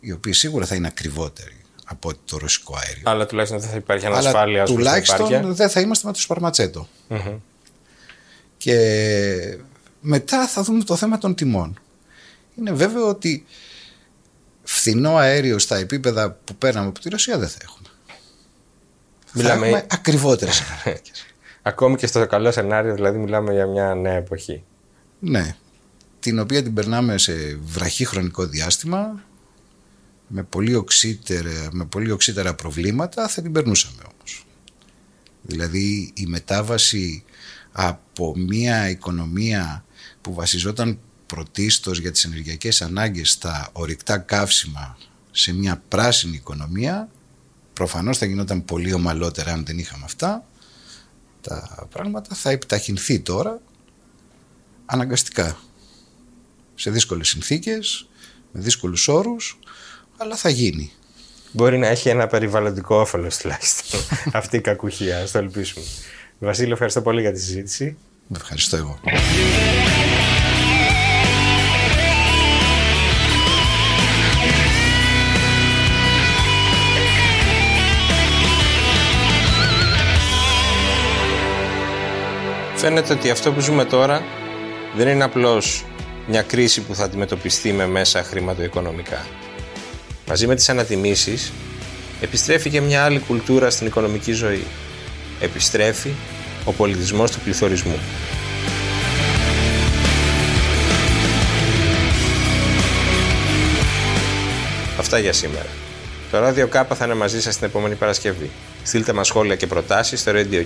οι 0.01 0.13
οποίες 0.13 0.39
σίγουρα 0.39 0.67
θα 0.67 0.75
είναι 0.75 0.87
ακριβότεροι 0.87 1.63
από 1.85 2.13
το 2.25 2.39
ρωσικό 2.39 2.77
αέριο. 2.87 3.03
Αλλά 3.05 3.27
τουλάχιστον 3.27 3.61
δεν 3.61 3.71
θα 3.71 3.77
υπάρχει 3.77 4.07
ανασφάλεια. 4.07 4.63
Αλλά 4.63 4.75
τουλάχιστον 4.75 5.55
δεν 5.55 5.69
θα 5.69 5.81
είμαστε 5.81 6.07
με 6.07 6.13
το 6.13 6.21
σπαρματσετο 6.21 6.89
Και 8.57 9.59
μετά 10.01 10.49
θα 10.49 10.63
δούμε 10.63 10.85
το 10.85 10.97
θέμα 10.97 11.19
των 11.19 11.35
τιμών. 11.35 11.81
Είναι 12.59 12.73
βέβαιο 12.73 13.09
ότι 13.09 13.45
φθηνό 14.65 15.17
αέριο 15.17 15.59
στα 15.59 15.77
επίπεδα 15.77 16.31
που 16.33 16.55
παίρναμε 16.55 16.87
από 16.87 17.01
τη 17.01 17.09
Ρωσία 17.09 17.39
δεν 17.39 17.49
θα 17.49 17.59
έχουμε. 17.63 17.89
Μιλάμε... 19.33 19.61
Θα 19.61 19.67
έχουμε 19.67 19.87
ακριβότερες 19.91 20.63
ενέργειες. 20.85 21.27
Ακόμη 21.63 21.97
και 21.97 22.07
στο 22.07 22.27
καλό 22.27 22.53
σενάριο, 22.53 22.95
δηλαδή 22.95 23.19
μιλάμε 23.19 23.53
για 23.53 23.67
μια 23.67 23.95
νέα 23.95 24.15
εποχή. 24.15 24.65
Ναι, 25.19 25.57
την 26.21 26.39
οποία 26.39 26.63
την 26.63 26.75
περνάμε 26.75 27.19
σε 27.19 27.59
βραχή 27.63 28.05
χρονικό 28.05 28.47
διάστημα 28.47 29.25
με 30.27 30.43
πολύ, 30.43 30.75
οξύτερα, 30.75 31.69
με 31.73 31.85
πολύ 31.85 32.11
οξύτερα 32.11 32.55
προβλήματα 32.55 33.29
θα 33.29 33.43
την 33.43 33.53
περνούσαμε 33.53 34.03
όμως. 34.15 34.47
Δηλαδή 35.43 36.13
η 36.15 36.27
μετάβαση 36.27 37.25
από 37.73 38.35
μια 38.37 38.89
οικονομία 38.89 39.85
που 40.21 40.35
βασιζόταν 40.35 40.99
πρωτίστως 41.35 41.99
για 41.99 42.11
τις 42.11 42.25
ενεργειακές 42.25 42.83
ανάγκες 42.83 43.31
στα 43.31 43.69
ορυκτά 43.73 44.19
καύσιμα 44.19 44.99
σε 45.31 45.53
μια 45.53 45.83
πράσινη 45.89 46.37
οικονομία 46.37 47.09
προφανώς 47.73 48.19
θα 48.19 48.27
γινόταν 48.27 48.65
πολύ 48.65 48.93
ομαλότερα 48.93 49.53
αν 49.53 49.65
δεν 49.65 49.79
είχαμε 49.79 50.05
αυτά 50.05 50.45
τα 51.41 51.87
πράγματα 51.91 52.35
θα 52.35 52.51
επιταχυνθεί 52.51 53.21
τώρα 53.21 53.61
αναγκαστικά 54.87 55.59
σε 56.75 56.91
δύσκολες 56.91 57.29
συνθήκες 57.29 58.09
με 58.53 58.61
δύσκολους 58.61 59.09
όρους 59.09 59.59
αλλά 60.17 60.37
θα 60.37 60.49
γίνει 60.49 60.93
Μπορεί 61.53 61.79
να 61.79 61.87
έχει 61.87 62.09
ένα 62.09 62.27
περιβαλλοντικό 62.27 62.97
όφελος 62.97 63.37
τουλάχιστον 63.37 64.01
αυτή 64.41 64.57
η 64.57 64.61
κακουχία, 64.61 65.19
ας 65.19 65.31
το 65.31 65.39
ελπίσουμε. 65.39 65.85
Βασίλειο, 66.39 66.73
ευχαριστώ 66.73 67.03
πολύ 67.03 67.21
για 67.21 67.33
τη 67.33 67.41
συζήτηση. 67.41 67.97
Ευχαριστώ 68.35 68.77
εγώ. 68.77 69.01
Φαίνεται 82.87 83.13
ότι 83.13 83.31
αυτό 83.31 83.53
που 83.53 83.61
ζούμε 83.61 83.85
τώρα 83.85 84.23
δεν 84.97 85.09
είναι 85.09 85.25
απλώς 85.25 85.85
μια 86.27 86.43
κρίση 86.43 86.81
που 86.81 86.95
θα 86.95 87.05
αντιμετωπιστεί 87.05 87.73
με 87.73 87.87
μέσα 87.87 88.23
χρηματοοικονομικά. 88.23 89.27
Μαζί 90.29 90.47
με 90.47 90.55
τις 90.55 90.69
ανατιμήσεις 90.69 91.53
επιστρέφει 92.21 92.71
και 92.71 92.81
μια 92.81 93.05
άλλη 93.05 93.19
κουλτούρα 93.19 93.71
στην 93.71 93.87
οικονομική 93.87 94.33
ζωή. 94.33 94.65
Επιστρέφει 95.41 96.11
ο 96.65 96.73
πολιτισμός 96.73 97.31
του 97.31 97.41
πληθωρισμού. 97.41 97.99
Αυτά 104.99 105.19
για 105.19 105.33
σήμερα. 105.33 105.69
Το 106.35 106.41
ράδιο 106.41 106.67
Κάπα 106.69 106.95
θα 106.95 107.05
είναι 107.05 107.15
μαζί 107.15 107.43
σας 107.43 107.57
την 107.57 107.67
επόμενη 107.67 107.95
Παρασκευή. 107.95 108.51
Στείλτε 108.83 109.13
μας 109.13 109.27
σχόλια 109.27 109.57
και 109.57 109.67
προτάσεις 109.67 110.21
στο 110.21 110.33
radio 110.35 110.65